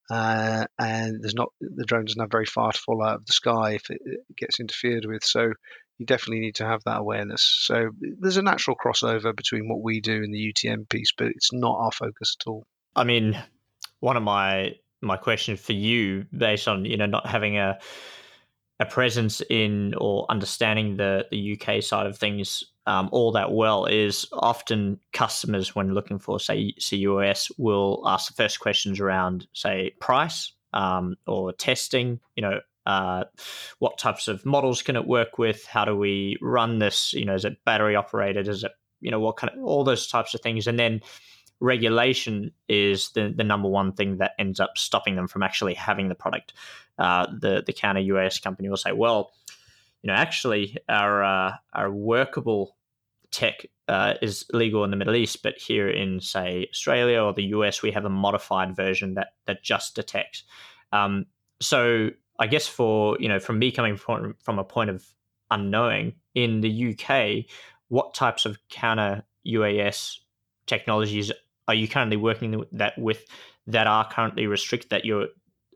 [0.09, 3.33] Uh, and there's not the drone doesn't have very far to fall out of the
[3.33, 5.24] sky if it, it, gets interfered with.
[5.24, 5.53] So
[5.99, 7.43] you definitely need to have that awareness.
[7.62, 11.53] So there's a natural crossover between what we do and the UTM piece, but it's
[11.53, 12.64] not our focus at all.
[12.95, 13.37] I mean,
[14.01, 17.79] one of my my questions for you, based on you know not having a
[18.79, 23.84] a presence in or understanding the the UK side of things um, all that well
[23.87, 29.93] is often customers when looking for say CUAS will ask the first questions around say
[30.01, 32.20] price um, or testing.
[32.37, 33.24] You know, uh,
[33.80, 35.66] what types of models can it work with?
[35.66, 37.12] How do we run this?
[37.12, 38.47] You know, is it battery operated?
[38.47, 41.01] Is it you know what kind of all those types of things, and then
[41.59, 46.09] regulation is the, the number one thing that ends up stopping them from actually having
[46.09, 46.53] the product.
[46.99, 49.32] Uh, the the counter UAS company will say, well,
[50.03, 52.76] you know, actually our uh, our workable
[53.31, 57.45] tech uh, is legal in the Middle East, but here in say Australia or the
[57.45, 60.45] US, we have a modified version that that just detects.
[60.93, 61.27] Um,
[61.61, 65.05] so I guess for you know, from me coming from from a point of
[65.51, 67.47] unknowing in the UK,
[67.89, 70.18] what types of counter UAS
[70.66, 71.31] technologies
[71.68, 73.27] are you currently working that with
[73.66, 75.29] that are currently restricted that you're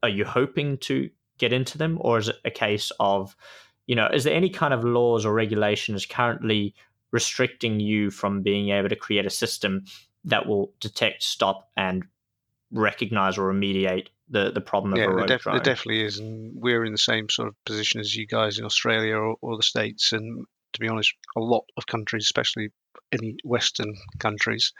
[0.02, 3.34] are you hoping to get into them or is it a case of
[3.86, 6.74] you know is there any kind of laws or regulations currently
[7.12, 9.84] restricting you from being able to create a system
[10.24, 12.04] that will detect stop and
[12.70, 15.56] recognize or remediate the, the problem yeah, of a rogue there, def- drone.
[15.56, 18.64] there definitely is and we're in the same sort of position as you guys in
[18.64, 22.70] australia or, or the states and to be honest a lot of countries especially
[23.12, 24.72] any Western countries.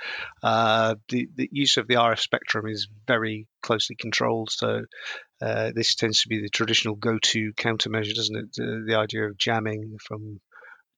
[0.42, 4.50] Uh, the, the use of the RF spectrum is very closely controlled.
[4.50, 4.82] So
[5.42, 8.52] uh, this tends to be the traditional go-to countermeasure, doesn't it?
[8.54, 10.40] The, the idea of jamming from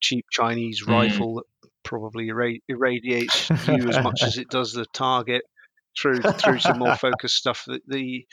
[0.03, 0.89] cheap Chinese mm.
[0.89, 1.45] rifle that
[1.85, 2.29] probably
[2.69, 5.43] irradiates you as much as it does the target
[6.01, 7.65] through through some more focused stuff.
[7.67, 8.27] The, the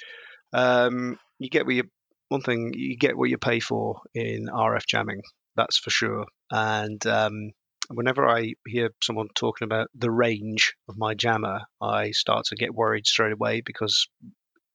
[0.54, 1.84] um, you get what you
[2.30, 5.22] one thing you get what you pay for in RF jamming.
[5.56, 6.26] That's for sure.
[6.52, 7.52] And um,
[7.90, 12.74] whenever I hear someone talking about the range of my jammer, I start to get
[12.74, 14.08] worried straight away because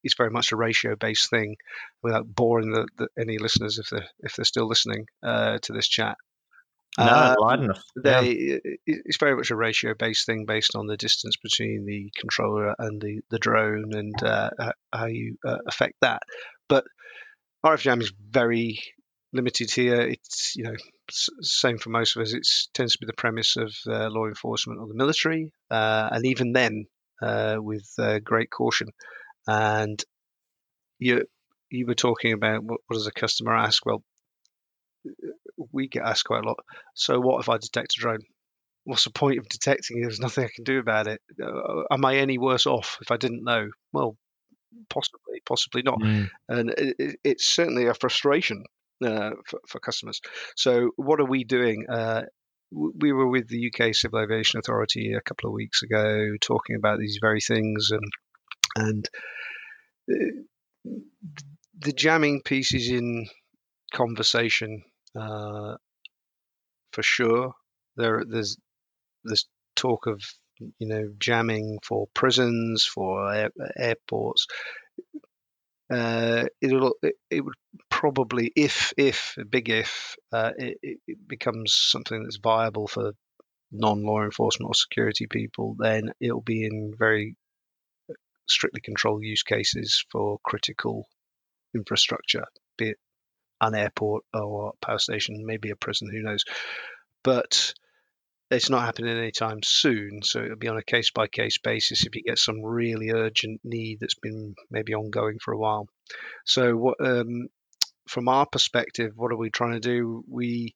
[0.02, 1.56] it's very much a ratio based thing.
[2.02, 5.88] Without boring the, the, any listeners, if they're if they're still listening uh, to this
[5.88, 6.16] chat,
[6.98, 7.72] no, um,
[8.02, 12.74] they, It's very much a ratio based thing based on the distance between the controller
[12.78, 14.50] and the, the drone and uh,
[14.92, 16.22] how you uh, affect that.
[16.68, 16.84] But
[17.64, 18.80] RF jam is very
[19.32, 20.00] limited here.
[20.00, 20.74] It's you know
[21.10, 22.32] same for most of us.
[22.32, 26.24] It tends to be the premise of uh, law enforcement or the military, uh, and
[26.24, 26.86] even then
[27.22, 28.88] uh, with uh, great caution.
[29.46, 30.02] And
[30.98, 31.24] you
[31.70, 33.84] you were talking about what, what does a customer ask?
[33.84, 34.02] Well,
[35.74, 36.58] we get asked quite a lot.
[36.94, 38.22] So what if I detect a drone?
[38.84, 40.02] What's the point of detecting it?
[40.02, 41.20] There's nothing I can do about it.
[41.42, 43.68] Uh, am I any worse off if I didn't know?
[43.92, 44.16] Well,
[44.90, 45.98] possibly, possibly not.
[46.00, 46.30] Mm.
[46.48, 48.64] And it, it's certainly a frustration
[49.04, 50.20] uh, for, for, customers.
[50.56, 51.86] So, what are we doing?
[51.88, 52.22] Uh,
[52.70, 56.98] we were with the UK Civil Aviation Authority a couple of weeks ago talking about
[56.98, 58.12] these very things, and
[58.76, 59.08] and
[60.12, 60.90] uh,
[61.78, 63.26] the jamming pieces in
[63.92, 64.82] conversation
[65.18, 65.76] uh,
[66.92, 67.54] for sure.
[67.96, 68.56] There, there's
[69.76, 70.22] talk of
[70.78, 74.46] you know jamming for prisons, for air, airports.
[75.90, 77.54] Uh, it'll it, it, would
[77.90, 83.12] probably if if a big if uh, it, it, becomes something that's viable for
[83.70, 87.36] non-law enforcement or security people, then it'll be in very
[88.48, 91.06] strictly controlled use cases for critical
[91.74, 92.44] infrastructure,
[92.78, 92.98] be it
[93.68, 96.44] an airport or power station, maybe a prison, who knows.
[97.22, 97.74] But
[98.50, 102.14] it's not happening anytime soon, so it'll be on a case by case basis if
[102.14, 105.88] you get some really urgent need that's been maybe ongoing for a while.
[106.44, 107.48] So, what um,
[108.08, 110.24] from our perspective, what are we trying to do?
[110.28, 110.74] We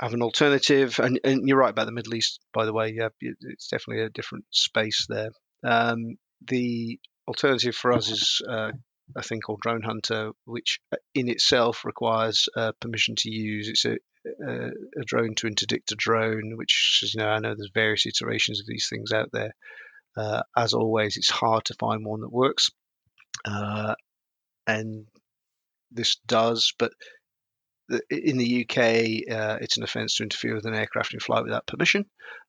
[0.00, 2.94] have an alternative, and, and you're right about the Middle East, by the way.
[2.96, 5.30] Yeah, it's definitely a different space there.
[5.64, 8.70] Um, the alternative for us is uh,
[9.16, 13.68] a thing called Drone Hunter, which uh, in itself requires uh, permission to use.
[13.68, 13.96] It's a,
[14.46, 18.06] a, a, drone to interdict a drone, which is, you know I know there's various
[18.06, 19.52] iterations of these things out there.
[20.16, 22.70] Uh, as always, it's hard to find one that works,
[23.44, 23.94] uh,
[24.66, 25.06] and
[25.90, 26.72] this does.
[26.78, 26.92] But
[28.10, 28.78] in the UK,
[29.32, 32.04] uh, it's an offence to interfere with an aircraft in flight without permission,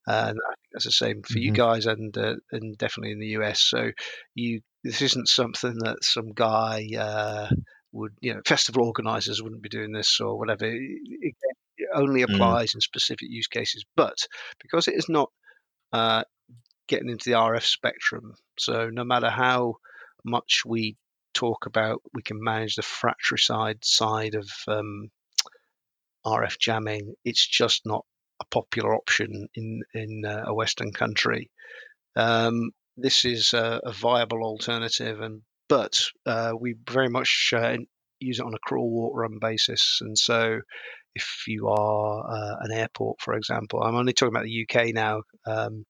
[0.08, 1.44] and I think that's the same for mm-hmm.
[1.44, 3.62] you guys, and uh, and definitely in the US.
[3.62, 3.92] So
[4.34, 7.50] you this isn't something that some guy uh,
[7.92, 10.66] would, you know, festival organisers wouldn't be doing this or whatever.
[10.66, 11.36] It, it,
[11.94, 12.34] only mm.
[12.34, 12.76] applies mm.
[12.76, 14.18] in specific use cases, but
[14.62, 15.30] because it is not
[15.94, 16.24] uh,
[16.88, 19.76] getting into the RF spectrum, so no matter how
[20.24, 20.98] much we
[21.34, 25.10] talk about, we can manage the fratricide side of um,
[26.26, 27.14] RF jamming.
[27.24, 28.06] It's just not
[28.42, 31.50] a popular option in in uh, a Western country.
[32.16, 32.72] Um,
[33.02, 37.78] this is a, a viable alternative, and but uh, we very much uh,
[38.20, 40.00] use it on a crawl, walk, run basis.
[40.02, 40.60] And so,
[41.16, 45.22] if you are uh, an airport, for example, I'm only talking about the UK now.
[45.46, 45.86] Um,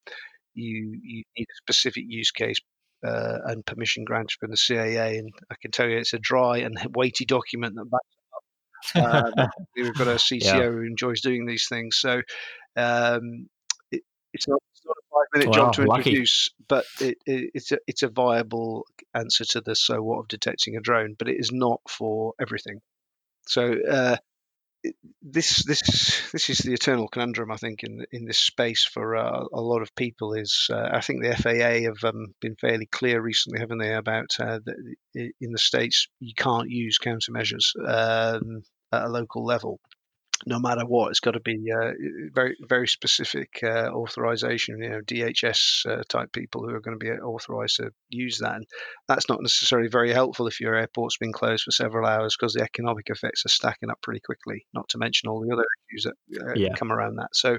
[0.54, 2.58] you you need a specific use case
[3.06, 6.58] uh, and permission granted from the CAA, and I can tell you it's a dry
[6.60, 9.38] and weighty document that backs up.
[9.38, 10.64] Uh, we've got a CTO yeah.
[10.64, 12.22] who enjoys doing these things, so
[12.76, 13.48] um,
[13.92, 14.02] it,
[14.34, 14.62] it's not
[15.12, 19.46] five minute wow, job to introduce, but it, it, it's a it's a viable answer
[19.46, 22.82] to the so what of detecting a drone, but it is not for everything.
[23.48, 24.18] So uh,
[25.22, 25.82] this this
[26.32, 29.82] this is the eternal conundrum I think in in this space for uh, a lot
[29.82, 33.80] of people is uh, I think the FAA have um, been fairly clear recently, haven't
[33.80, 39.46] they, about uh, the, in the states you can't use countermeasures um, at a local
[39.46, 39.80] level
[40.46, 41.92] no matter what, it's got to be uh,
[42.34, 44.82] very very specific uh, authorization.
[44.82, 48.56] You know, DHS uh, type people who are going to be authorized to use that.
[48.56, 48.66] And
[49.08, 52.64] that's not necessarily very helpful if your airport's been closed for several hours because the
[52.64, 54.66] economic effects are stacking up pretty quickly.
[54.74, 56.76] Not to mention all the other issues that uh, yeah.
[56.76, 57.30] come around that.
[57.34, 57.58] So.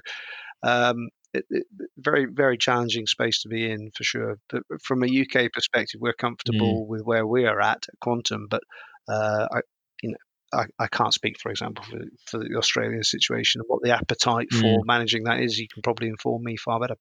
[0.63, 1.65] Um, it, it,
[1.97, 4.39] very very challenging space to be in for sure.
[4.51, 6.89] But from a UK perspective, we're comfortable mm.
[6.89, 8.49] with where we are at, at Quantum.
[8.51, 8.63] But
[9.09, 9.61] uh, I,
[10.03, 10.17] you know,
[10.53, 14.51] I, I, can't speak, for example, for, for the Australian situation and what the appetite
[14.51, 14.85] for mm.
[14.85, 15.59] managing that is.
[15.59, 16.97] You can probably inform me far better.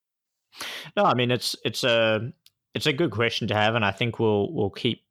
[0.95, 2.31] No, I mean it's it's a
[2.73, 5.03] it's a good question to have, and I think we'll we'll keep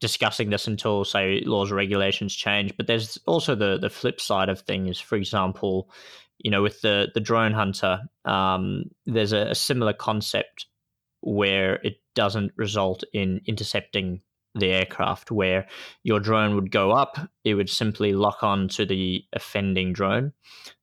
[0.00, 2.76] discussing this until say laws or regulations change.
[2.76, 5.00] But there's also the the flip side of things.
[5.00, 5.90] For example,
[6.38, 10.66] you know, with the the drone hunter, um, there's a, a similar concept
[11.20, 14.20] where it doesn't result in intercepting
[14.54, 15.66] the aircraft where
[16.02, 20.32] your drone would go up, it would simply lock on to the offending drone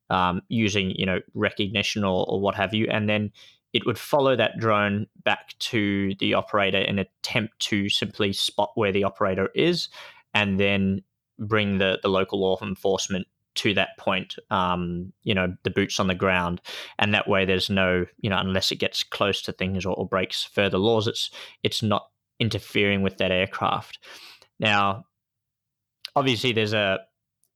[0.10, 3.32] um, using, you know, recognition or, or what have you, and then
[3.74, 8.92] it would follow that drone back to the operator in attempt to simply spot where
[8.92, 9.90] the operator is
[10.34, 11.04] and then
[11.38, 16.08] bring the, the local law enforcement to that point, um, you know, the boots on
[16.08, 16.62] the ground.
[16.98, 20.08] And that way there's no, you know, unless it gets close to things or, or
[20.08, 21.30] breaks further laws, it's
[21.64, 22.10] it's not
[22.40, 24.00] interfering with that aircraft.
[24.60, 25.06] Now,
[26.16, 27.00] obviously there's a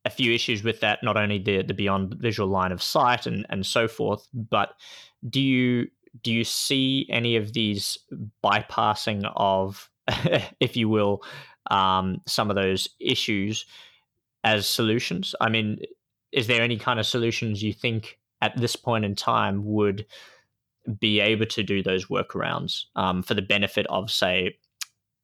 [0.06, 3.46] a few issues with that, not only the the beyond visual line of sight and
[3.50, 4.74] and so forth, but
[5.30, 5.88] do you
[6.22, 7.98] do you see any of these
[8.44, 9.90] bypassing of,
[10.60, 11.24] if you will,
[11.72, 13.66] um, some of those issues
[14.44, 15.34] as solutions?
[15.42, 15.80] I mean,
[16.32, 20.06] is there any kind of solutions you think at this point in time would
[21.00, 24.58] be able to do those workarounds um, for the benefit of, say,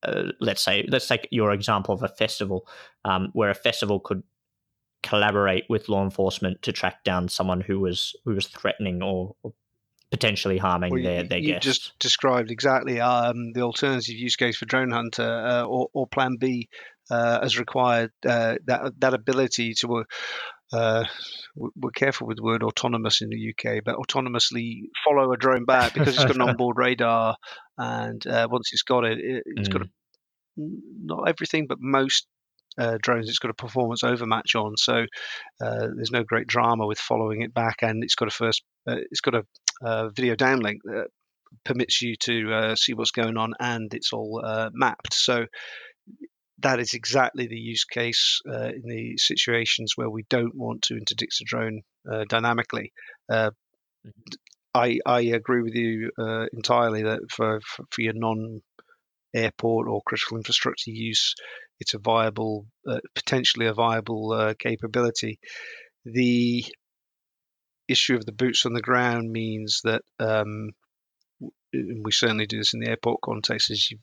[0.04, 2.68] uh, let's say, let's take your example of a festival,
[3.06, 4.24] um, where a festival could
[5.02, 9.54] collaborate with law enforcement to track down someone who was who was threatening or, or
[10.12, 11.66] potentially harming well, their, their you guests.
[11.66, 16.38] just described exactly um, the alternative use case for Drone Hunter uh, or, or Plan
[16.40, 16.68] B
[17.12, 20.06] uh, as required uh, that that ability to.
[20.72, 21.04] Uh,
[21.56, 25.94] we're careful with the word autonomous in the UK, but autonomously follow a drone back
[25.94, 27.36] because it's got an onboard radar,
[27.78, 29.74] and uh, once it's got it, it has mm.
[29.74, 29.90] got a,
[30.58, 32.28] not everything, but most
[32.78, 35.06] uh, drones it's got a performance overmatch on, so
[35.62, 38.98] uh, there's no great drama with following it back, and it's got a first, uh,
[39.10, 39.44] it's got a
[39.82, 41.08] uh, video downlink that
[41.66, 45.14] permits you to uh, see what's going on, and it's all uh, mapped.
[45.14, 45.46] So
[46.60, 51.42] that is exactly the use case in the situations where we don't want to interdict
[51.42, 51.82] a drone
[52.28, 52.92] dynamically.
[53.32, 54.12] Mm-hmm.
[54.74, 56.12] I, I agree with you
[56.54, 57.60] entirely that for,
[57.92, 58.62] for, your non
[59.34, 61.34] airport or critical infrastructure use,
[61.80, 65.40] it's a viable, uh, potentially a viable uh, capability.
[66.06, 66.66] The
[67.88, 70.72] issue of the boots on the ground means that um,
[71.74, 73.98] we certainly do this in the airport context is you,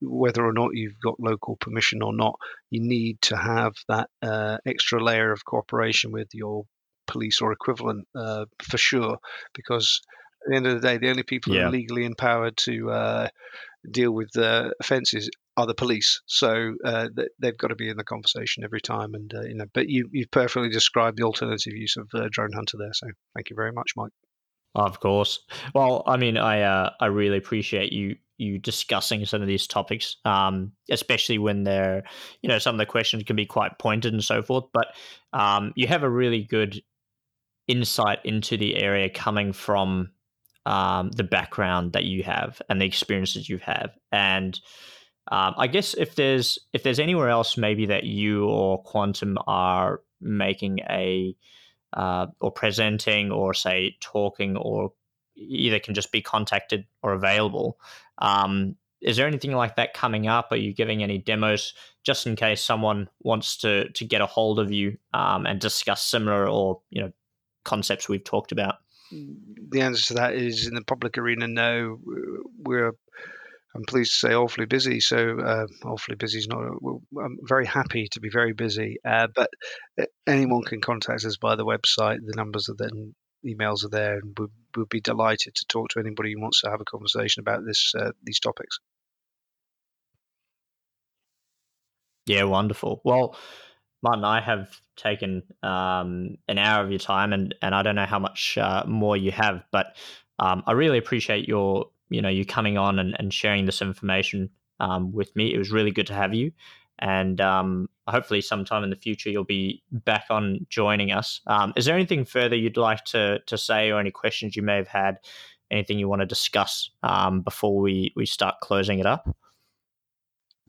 [0.00, 2.38] whether or not you've got local permission or not,
[2.70, 6.64] you need to have that uh, extra layer of cooperation with your
[7.06, 9.18] police or equivalent uh, for sure,
[9.54, 10.00] because
[10.44, 11.62] at the end of the day, the only people yeah.
[11.62, 13.28] who are legally empowered to uh,
[13.90, 16.22] deal with the offences are the police.
[16.26, 17.08] So uh,
[17.40, 19.14] they've got to be in the conversation every time.
[19.14, 22.52] And uh, you know, but you you've perfectly described the alternative use of uh, drone
[22.52, 22.92] hunter there.
[22.92, 24.12] So thank you very much, Mike.
[24.74, 25.40] Of course.
[25.74, 30.16] Well, I mean, I uh, I really appreciate you you discussing some of these topics,
[30.24, 32.04] um, especially when they're
[32.42, 34.64] you know some of the questions can be quite pointed and so forth.
[34.72, 34.88] But
[35.32, 36.80] um, you have a really good
[37.66, 40.10] insight into the area coming from
[40.66, 43.90] um, the background that you have and the experiences you have.
[44.12, 44.58] And
[45.30, 50.00] um, I guess if there's if there's anywhere else maybe that you or Quantum are
[50.20, 51.36] making a
[51.92, 54.92] uh, or presenting or say talking or
[55.38, 57.78] either can just be contacted or available.
[58.18, 60.48] Um, is there anything like that coming up?
[60.50, 61.72] Are you giving any demos
[62.04, 66.02] just in case someone wants to to get a hold of you um, and discuss
[66.02, 67.12] similar or you know
[67.64, 68.76] concepts we've talked about?
[69.10, 71.48] the answer to that is in the public arena.
[71.48, 71.98] No,
[72.58, 72.92] we're.
[73.74, 74.98] I'm pleased to say awfully busy.
[74.98, 76.58] So uh, awfully busy is not.
[76.58, 78.96] I'm very happy to be very busy.
[79.04, 79.50] Uh, but
[80.00, 82.18] uh, anyone can contact us by the website.
[82.24, 83.14] The numbers are then
[83.44, 86.70] emails are there, and we'll, we'll be delighted to talk to anybody who wants to
[86.70, 88.78] have a conversation about this uh, these topics.
[92.26, 93.00] Yeah, wonderful.
[93.04, 93.36] Well,
[94.02, 98.06] Martin, I have taken um, an hour of your time, and and I don't know
[98.06, 99.96] how much uh, more you have, but
[100.38, 104.50] um, I really appreciate your you know you coming on and, and sharing this information
[104.78, 105.52] um, with me.
[105.52, 106.52] It was really good to have you,
[106.98, 111.40] and um, hopefully sometime in the future you'll be back on joining us.
[111.46, 114.76] Um, is there anything further you'd like to to say, or any questions you may
[114.76, 115.18] have had?
[115.70, 119.28] Anything you want to discuss um, before we we start closing it up?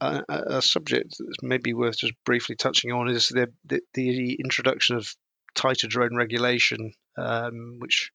[0.02, 4.96] a, a subject that's maybe worth just briefly touching on is the, the, the introduction
[4.96, 5.14] of
[5.56, 8.12] tighter drone regulation, um, which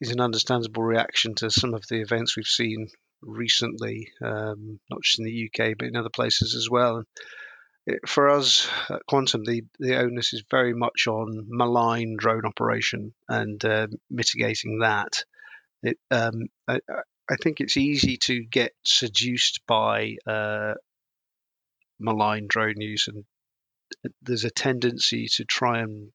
[0.00, 2.88] is an understandable reaction to some of the events we've seen
[3.22, 7.04] recently, um, not just in the UK but in other places as well.
[7.86, 13.14] It, for us at Quantum, the, the onus is very much on malign drone operation
[13.28, 15.24] and uh, mitigating that.
[15.82, 16.80] It, um, I,
[17.30, 20.74] I think it's easy to get seduced by uh,
[21.98, 23.24] malign drone use, and
[24.22, 26.10] there's a tendency to try and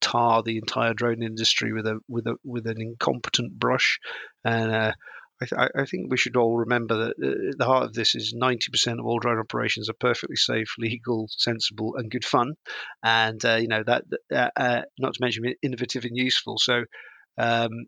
[0.00, 3.98] tar the entire drone industry with a with a with an incompetent brush.
[4.44, 4.92] And uh,
[5.52, 8.14] I, th- I, think we should all remember that uh, at the heart of this
[8.14, 12.54] is 90% of all drone operations are perfectly safe, legal, sensible, and good fun.
[13.02, 16.58] And uh, you know that, uh, uh, not to mention innovative and useful.
[16.58, 16.84] So
[17.38, 17.86] um,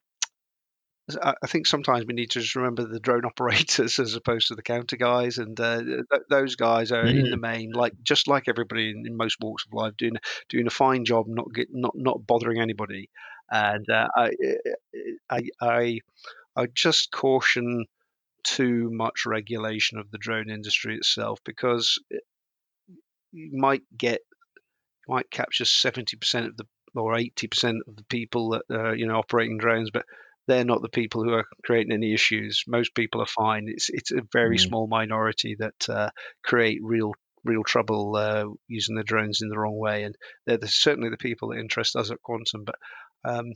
[1.22, 4.62] I think sometimes we need to just remember the drone operators as opposed to the
[4.62, 7.18] counter guys, and uh, th- those guys are mm.
[7.18, 10.16] in the main like just like everybody in, in, most walks of life, doing
[10.48, 13.08] doing a fine job, not get not not bothering anybody.
[13.50, 14.30] And uh, I,
[15.30, 16.00] I I
[16.56, 17.86] I just caution
[18.44, 21.98] too much regulation of the drone industry itself because
[23.32, 24.20] you might get
[25.08, 29.58] might capture 70% of the or 80% of the people that are you know operating
[29.58, 30.06] drones, but
[30.46, 32.62] they're not the people who are creating any issues.
[32.66, 33.66] Most people are fine.
[33.68, 34.60] It's it's a very mm.
[34.60, 36.10] small minority that uh,
[36.44, 37.12] create real
[37.44, 41.16] real trouble uh, using the drones in the wrong way, and they're the, certainly the
[41.16, 42.64] people that interest us at Quantum.
[42.64, 42.76] But
[43.24, 43.52] um,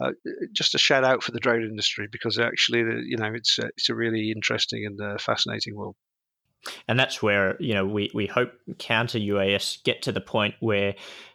[0.00, 0.12] uh,
[0.52, 3.88] just a shout out for the drone industry because actually, you know, it's a, it's
[3.88, 5.96] a really interesting and uh, fascinating world.
[6.86, 10.94] And that's where you know we we hope counter UAS get to the point where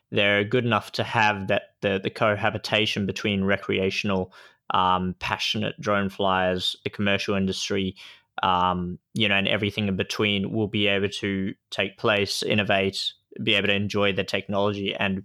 [0.10, 4.34] they're good enough to have that the the cohabitation between recreational,
[4.74, 7.95] um, passionate drone flyers, the commercial industry,
[8.43, 13.55] um, you know, and everything in between will be able to take place, innovate, be
[13.55, 14.95] able to enjoy the technology.
[14.95, 15.23] And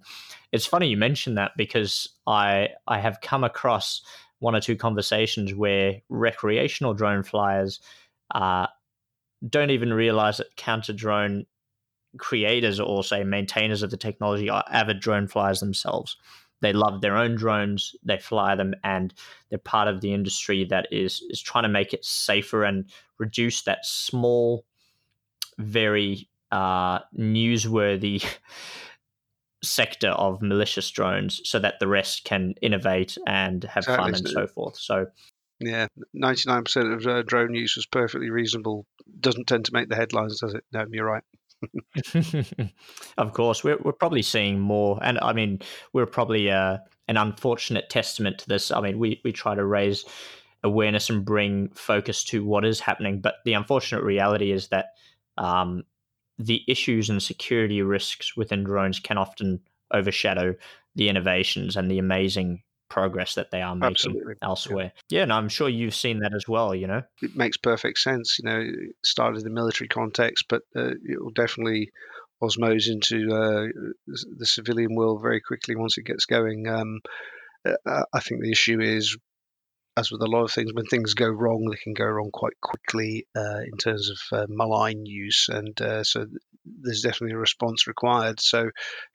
[0.52, 4.02] it's funny you mentioned that because I I have come across
[4.38, 7.80] one or two conversations where recreational drone flyers
[8.34, 8.66] uh,
[9.48, 11.46] don't even realize that counter drone
[12.18, 16.16] creators or say maintainers of the technology are avid drone flyers themselves.
[16.60, 19.12] They love their own drones, they fly them, and
[19.48, 22.84] they're part of the industry that is is trying to make it safer and
[23.18, 24.64] reduce that small,
[25.58, 28.24] very uh, newsworthy
[29.64, 34.46] sector of malicious drones, so that the rest can innovate and have fun and so
[34.46, 34.78] forth.
[34.78, 35.06] So
[35.58, 38.86] yeah, ninety nine percent of uh, drone use was perfectly reasonable.
[39.20, 40.64] Doesn't tend to make the headlines, does it?
[40.72, 41.24] No, you're right.
[43.18, 45.60] of course, we're we're probably seeing more, and I mean,
[45.92, 46.78] we're probably uh,
[47.08, 48.70] an unfortunate testament to this.
[48.70, 50.04] I mean, we we try to raise
[50.64, 54.86] awareness and bring focus to what is happening, but the unfortunate reality is that
[55.38, 55.84] um,
[56.38, 59.60] the issues and security risks within drones can often
[59.92, 60.54] overshadow
[60.94, 64.34] the innovations and the amazing progress that they are making Absolutely.
[64.42, 64.92] elsewhere.
[65.08, 65.18] Yeah.
[65.18, 66.74] yeah, and I'm sure you've seen that as well.
[66.74, 68.38] You know, it makes perfect sense.
[68.38, 71.90] You know, it started in the military context, but uh, it will definitely
[72.42, 73.68] osmose into uh,
[74.36, 76.68] the civilian world very quickly once it gets going.
[76.68, 77.00] Um,
[77.64, 79.16] uh, I think the issue is
[79.96, 82.58] as with a lot of things, when things go wrong, they can go wrong quite
[82.62, 86.26] quickly uh, in terms of uh, malign use, and uh, so
[86.64, 88.40] there's definitely a response required.
[88.40, 88.70] So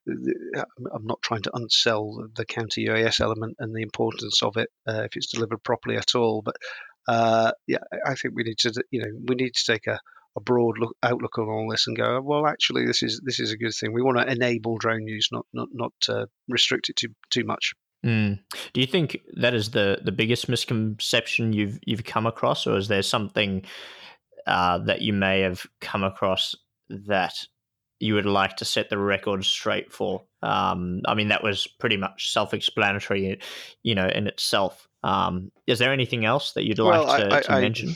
[0.08, 5.04] I'm not trying to unsell the counter UAS element and the importance of it uh,
[5.04, 6.56] if it's delivered properly at all, but
[7.08, 10.00] uh, yeah, I think we need to, you know, we need to take a
[10.38, 13.52] a broad look, outlook on all this and go, well, actually, this is this is
[13.52, 13.92] a good thing.
[13.92, 17.74] We want to enable drone use, not not not uh, restrict it too too much.
[18.06, 18.40] Mm.
[18.74, 22.88] Do you think that is the the biggest misconception you've you've come across, or is
[22.88, 23.66] there something
[24.46, 26.56] uh, that you may have come across
[26.90, 27.46] that
[28.00, 30.24] you would like to set the record straight for?
[30.44, 33.40] Um, I mean, that was pretty much self-explanatory,
[33.84, 34.88] you know, in itself.
[35.04, 37.96] Um, is there anything else that you'd well, like to, I, to I, mention?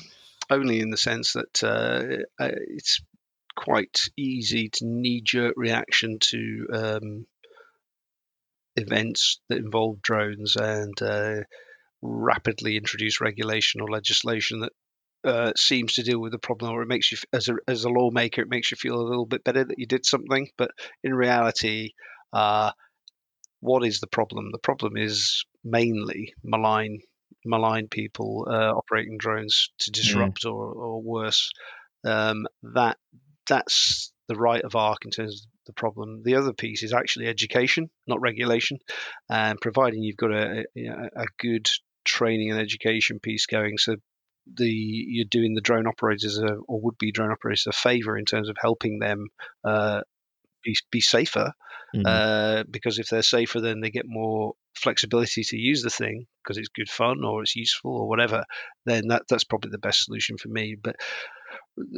[0.49, 3.01] only in the sense that uh, it's
[3.55, 7.25] quite easy to knee-jerk reaction to um,
[8.75, 11.41] events that involve drones and uh,
[12.01, 14.71] rapidly introduce regulation or legislation that
[15.23, 17.89] uh, seems to deal with the problem, or it makes you, as a as a
[17.89, 20.47] lawmaker, it makes you feel a little bit better that you did something.
[20.57, 20.71] But
[21.03, 21.91] in reality,
[22.33, 22.71] uh,
[23.59, 24.49] what is the problem?
[24.51, 26.99] The problem is mainly malign
[27.45, 29.93] malign people uh, operating drones to mm.
[29.93, 30.51] disrupt mm.
[30.51, 31.51] or, or worse.
[32.03, 32.97] Um, that
[33.47, 36.21] that's the right of arc in terms of the problem.
[36.23, 38.79] The other piece is actually education, not regulation,
[39.29, 41.69] and providing you've got a, a, a good
[42.05, 43.77] training and education piece going.
[43.77, 43.95] So
[44.55, 48.25] the you're doing the drone operators a, or would be drone operators a favor in
[48.25, 49.27] terms of helping them
[49.63, 50.01] uh,
[50.63, 51.53] be, be safer.
[51.95, 52.05] Mm-hmm.
[52.05, 56.57] Uh, because if they're safer, then they get more flexibility to use the thing because
[56.57, 58.45] it's good fun or it's useful or whatever.
[58.85, 60.75] Then that that's probably the best solution for me.
[60.81, 60.95] But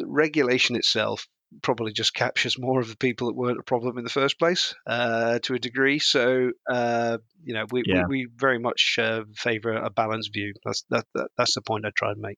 [0.05, 1.27] regulation itself
[1.61, 4.73] probably just captures more of the people that weren't a problem in the first place
[4.87, 5.99] uh, to a degree.
[5.99, 8.05] So uh, you know, we, yeah.
[8.07, 10.53] we, we, very much uh, favour a balanced view.
[10.65, 12.37] That's that, that, that's the point I try and make.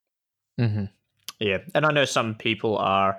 [0.59, 0.85] Mm-hmm.
[1.39, 3.17] Yeah, and I know some people are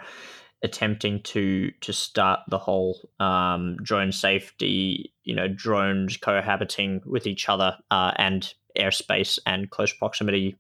[0.63, 7.49] attempting to to start the whole um, drone safety, you know, drones cohabiting with each
[7.49, 10.57] other uh, and airspace and close proximity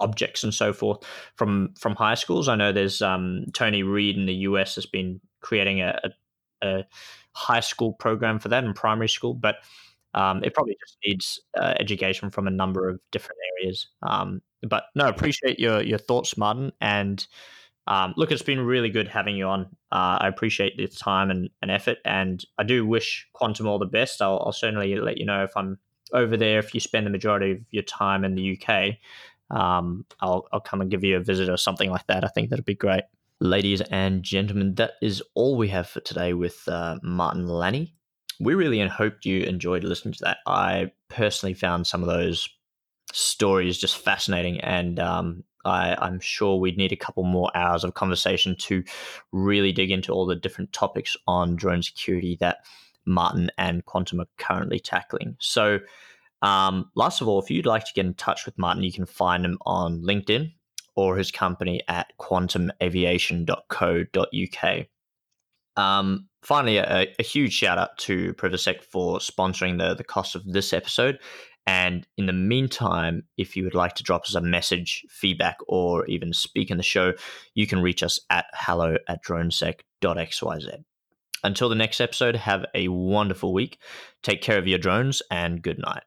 [0.00, 0.98] objects and so forth
[1.36, 2.48] from from high schools.
[2.48, 6.84] I know there's um, Tony Reed in the US has been creating a, a, a
[7.32, 9.56] high school program for that in primary school, but
[10.14, 13.88] um, it probably just needs uh, education from a number of different areas.
[14.02, 16.72] Um, but no, appreciate your your thoughts, Martin.
[16.80, 17.24] And
[17.86, 19.62] um, look, it's been really good having you on.
[19.92, 23.86] Uh, I appreciate the time and, and, effort, and I do wish Quantum all the
[23.86, 24.20] best.
[24.20, 25.78] I'll, I'll certainly let you know if I'm
[26.12, 28.96] over there if you spend the majority of your time in the UK
[29.50, 32.24] um, I'll I'll come and give you a visit or something like that.
[32.24, 33.04] I think that'd be great.
[33.40, 37.94] Ladies and gentlemen, that is all we have for today with uh, Martin Lanni.
[38.40, 40.38] We really hoped you enjoyed listening to that.
[40.46, 42.48] I personally found some of those
[43.12, 47.94] stories just fascinating, and um, I, I'm sure we'd need a couple more hours of
[47.94, 48.84] conversation to
[49.32, 52.64] really dig into all the different topics on drone security that
[53.04, 55.36] Martin and Quantum are currently tackling.
[55.38, 55.80] So,
[56.46, 59.04] um, last of all, if you'd like to get in touch with Martin, you can
[59.04, 60.52] find him on LinkedIn
[60.94, 64.86] or his company at quantumaviation.co.uk.
[65.76, 70.44] Um, finally, a, a, huge shout out to Privasec for sponsoring the, the cost of
[70.44, 71.18] this episode.
[71.66, 76.06] And in the meantime, if you would like to drop us a message, feedback, or
[76.06, 77.14] even speak in the show,
[77.54, 80.84] you can reach us at hello at dronesec.xyz.
[81.42, 83.80] Until the next episode, have a wonderful week.
[84.22, 86.04] Take care of your drones and good night.